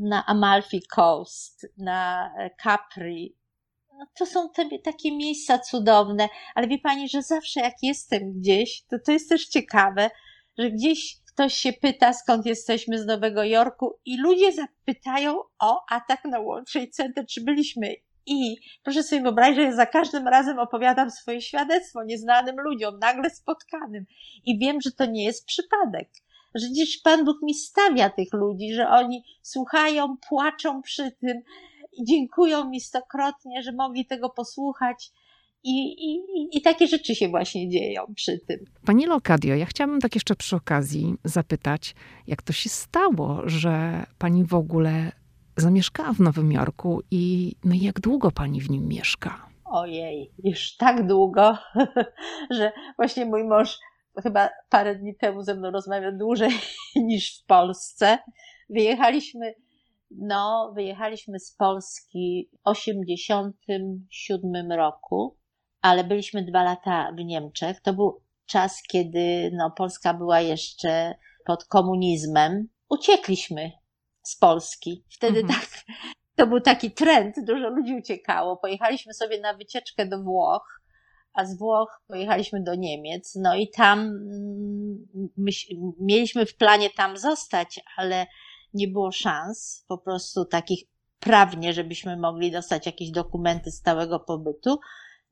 [0.00, 3.36] na Amalfi Coast, na Capri.
[3.98, 8.82] No, to są te, takie miejsca cudowne, ale wie pani, że zawsze jak jestem gdzieś,
[8.82, 10.10] to to jest też ciekawe,
[10.58, 16.24] że gdzieś ktoś się pyta, skąd jesteśmy z Nowego Jorku i ludzie zapytają o atak
[16.24, 17.94] na World Trade Center, czy byliśmy
[18.28, 23.30] i proszę sobie wyobrazić, że ja za każdym razem opowiadam swoje świadectwo nieznanym ludziom, nagle
[23.30, 24.06] spotkanym.
[24.44, 26.08] I wiem, że to nie jest przypadek.
[26.54, 31.40] Że gdzieś Pan Bóg mi stawia tych ludzi, że oni słuchają, płaczą przy tym
[31.92, 35.10] i dziękują mi stokrotnie, że mogli tego posłuchać.
[35.64, 36.20] I, i,
[36.52, 38.58] I takie rzeczy się właśnie dzieją przy tym.
[38.86, 41.94] Pani Lokadio, ja chciałabym tak jeszcze przy okazji zapytać,
[42.26, 45.12] jak to się stało, że pani w ogóle
[45.56, 49.48] zamieszkała w Nowym Jorku i no jak długo pani w nim mieszka?
[49.64, 51.58] Ojej, już tak długo,
[52.56, 53.78] że właśnie mój mąż
[54.22, 56.50] chyba parę dni temu ze mną rozmawiał dłużej
[56.96, 58.18] niż w Polsce.
[58.70, 59.54] Wyjechaliśmy,
[60.10, 65.37] no, wyjechaliśmy z Polski w 87 roku,
[65.82, 67.80] ale byliśmy dwa lata w Niemczech.
[67.80, 71.14] To był czas, kiedy no, Polska była jeszcze
[71.44, 72.68] pod komunizmem.
[72.88, 73.72] Uciekliśmy
[74.22, 75.04] z Polski.
[75.10, 75.60] Wtedy mhm.
[75.60, 75.68] tak,
[76.36, 78.56] to był taki trend, dużo ludzi uciekało.
[78.56, 80.80] Pojechaliśmy sobie na wycieczkę do Włoch,
[81.32, 83.34] a z Włoch pojechaliśmy do Niemiec.
[83.34, 85.50] No i tam mm, my,
[86.00, 88.26] mieliśmy w planie tam zostać, ale
[88.74, 90.84] nie było szans po prostu takich
[91.20, 94.78] prawnie, żebyśmy mogli dostać jakieś dokumenty stałego pobytu.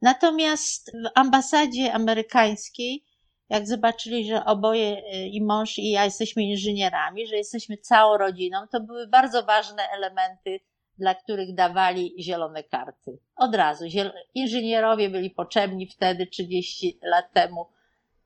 [0.03, 3.05] Natomiast w ambasadzie amerykańskiej
[3.49, 8.59] jak zobaczyli, że oboje y, i mąż i ja jesteśmy inżynierami, że jesteśmy całą rodziną,
[8.73, 10.61] to były bardzo ważne elementy,
[10.99, 13.19] dla których dawali zielone karty.
[13.37, 13.85] Od razu.
[14.35, 17.67] Inżynierowie byli potrzebni wtedy, 30 lat temu,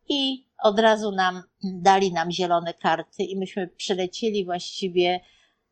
[0.08, 5.20] i od razu nam dali nam zielone karty, i myśmy przylecieli właściwie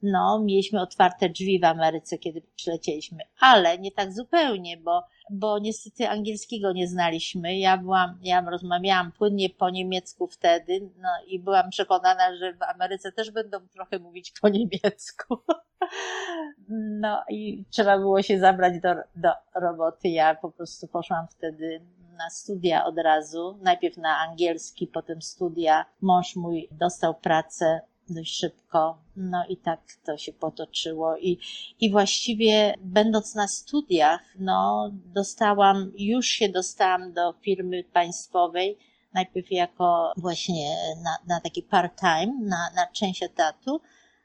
[0.03, 6.09] no, mieliśmy otwarte drzwi w Ameryce, kiedy przylecieliśmy, ale nie tak zupełnie, bo, bo niestety
[6.09, 7.59] angielskiego nie znaliśmy.
[7.59, 13.13] Ja byłam, ja rozmawiałam płynnie po niemiecku wtedy, no i byłam przekonana, że w Ameryce
[13.13, 15.37] też będą trochę mówić po niemiecku.
[17.01, 20.09] No i trzeba było się zabrać do, do roboty.
[20.09, 21.81] Ja po prostu poszłam wtedy
[22.19, 23.59] na studia od razu.
[23.63, 25.85] Najpierw na angielski, potem studia.
[26.01, 27.81] Mąż mój dostał pracę
[28.11, 28.99] dość szybko.
[29.17, 31.17] No i tak to się potoczyło.
[31.17, 31.39] I,
[31.81, 38.79] i właściwie będąc na studiach, no dostałam, już się dostałam do firmy państwowej,
[39.15, 43.81] najpierw jako właśnie na, na taki part-time, na, na część etatu,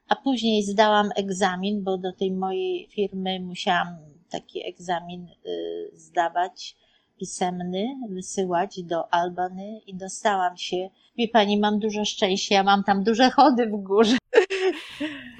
[0.08, 3.96] a później zdałam egzamin, bo do tej mojej firmy musiałam
[4.30, 6.76] taki egzamin y, zdawać
[7.24, 10.90] pisemny, wysyłać do Albany i dostałam się.
[11.18, 14.16] Wie pani, mam dużo szczęścia, mam tam duże chody w górze.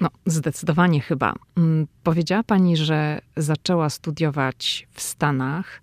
[0.01, 1.33] No, zdecydowanie chyba.
[1.57, 5.81] Mm, powiedziała pani, że zaczęła studiować w Stanach.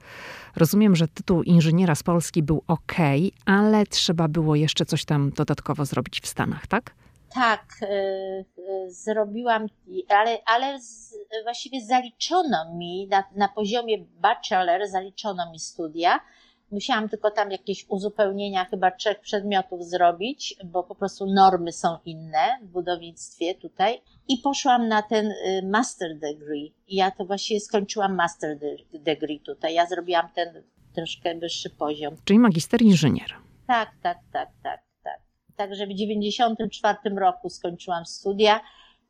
[0.57, 2.93] Rozumiem, że tytuł inżyniera z Polski był ok,
[3.47, 6.95] ale trzeba było jeszcze coś tam dodatkowo zrobić w Stanach, tak?
[7.35, 9.67] Tak, y, y, zrobiłam,
[10.09, 10.79] ale, ale
[11.43, 16.21] właściwie zaliczono mi na, na poziomie bachelor, zaliczono mi studia.
[16.71, 22.59] Musiałam tylko tam jakieś uzupełnienia chyba trzech przedmiotów zrobić, bo po prostu normy są inne
[22.63, 24.03] w budownictwie tutaj.
[24.29, 26.73] I poszłam na ten y, master degree.
[26.89, 28.59] Ja to właściwie skończyłam master
[28.93, 29.75] degree tutaj.
[29.75, 30.63] Ja zrobiłam ten
[30.95, 32.17] troszkę wyższy poziom.
[32.25, 33.35] Czyli magister inżynier.
[33.67, 34.92] Tak, tak, tak, tak.
[35.69, 38.61] Także w 94 roku skończyłam studia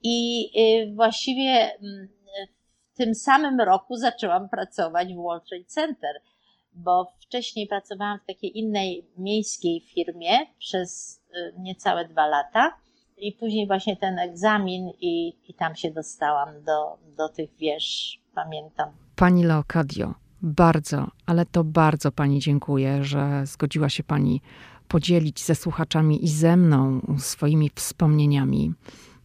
[0.03, 0.47] i
[0.91, 2.09] y, właściwie mm,
[2.95, 6.21] w tym samym roku zaczęłam pracować w World Trade Center
[6.75, 12.77] bo wcześniej pracowałam w takiej innej miejskiej firmie przez y, niecałe dwa lata
[13.17, 18.89] i później właśnie ten egzamin i, i tam się dostałam do, do tych wież, pamiętam.
[19.17, 24.41] Pani Leocadio, bardzo, ale to bardzo Pani dziękuję, że zgodziła się Pani
[24.93, 28.73] podzielić ze słuchaczami i ze mną swoimi wspomnieniami.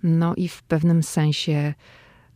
[0.04, 1.74] No i w pewnym sensie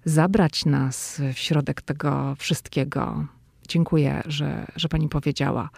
[0.06, 3.26] zabrać nas w środek tego wszystkiego,
[3.72, 5.70] Dziękuję, że, że pani powiedziała,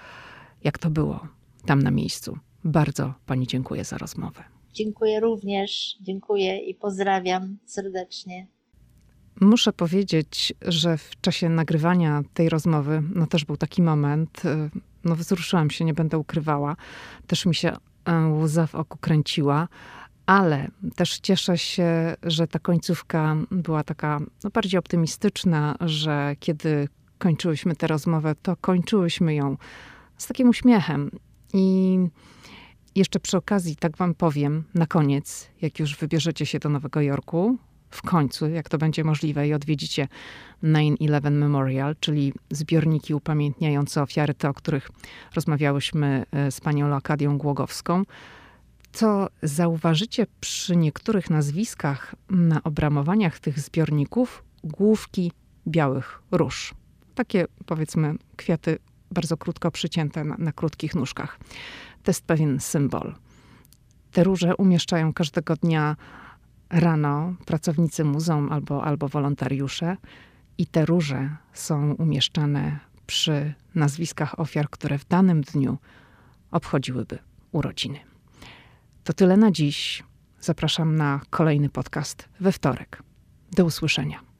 [0.64, 1.28] jak to było
[1.66, 2.38] tam na miejscu.
[2.64, 4.44] Bardzo pani dziękuję za rozmowę.
[4.74, 8.48] Dziękuję również, dziękuję i pozdrawiam serdecznie.
[9.42, 14.70] Muszę powiedzieć, że w czasie nagrywania tej rozmowy, no też był taki moment, y,
[15.04, 16.76] no wzruszyłam się, nie będę ukrywała.
[17.28, 19.68] Też mi się y, łza w oku kręciła,
[20.26, 26.88] ale też cieszę się, że ta końcówka była taka no, bardziej optymistyczna, że kiedy
[27.18, 29.58] kończyłyśmy tę rozmowę, to kończyłyśmy ją
[30.18, 31.12] z takim uśmiechem.
[31.54, 31.98] I
[32.96, 37.58] jeszcze przy okazji, tak wam powiem, na koniec, jak już wybierzecie się do Nowego Jorku,
[37.96, 40.08] w końcu, jak to będzie możliwe, i odwiedzicie
[40.64, 44.90] 9-11 Memorial, czyli zbiorniki upamiętniające ofiary, te, o których
[45.36, 48.04] rozmawiałyśmy e, z panią Lokadią Głogowską,
[48.92, 55.32] to zauważycie przy niektórych nazwiskach na obramowaniach tych zbiorników główki
[55.68, 56.74] białych róż.
[57.16, 58.80] Takie, powiedzmy, kwiaty
[59.12, 61.40] bardzo krótko przycięte na, na krótkich nóżkach.
[62.04, 63.16] To jest pewien symbol.
[64.12, 65.96] Te róże umieszczają każdego dnia
[66.74, 69.98] rano pracownicy muzeum albo, albo wolontariusze,
[70.58, 75.78] i te róże są umieszczane przy nazwiskach ofiar, które w danym dniu
[76.52, 77.20] obchodziłyby
[77.52, 78.00] urodziny.
[79.04, 80.04] To tyle na dziś.
[80.40, 83.04] Zapraszam na kolejny podcast we wtorek.
[83.52, 84.33] Do usłyszenia.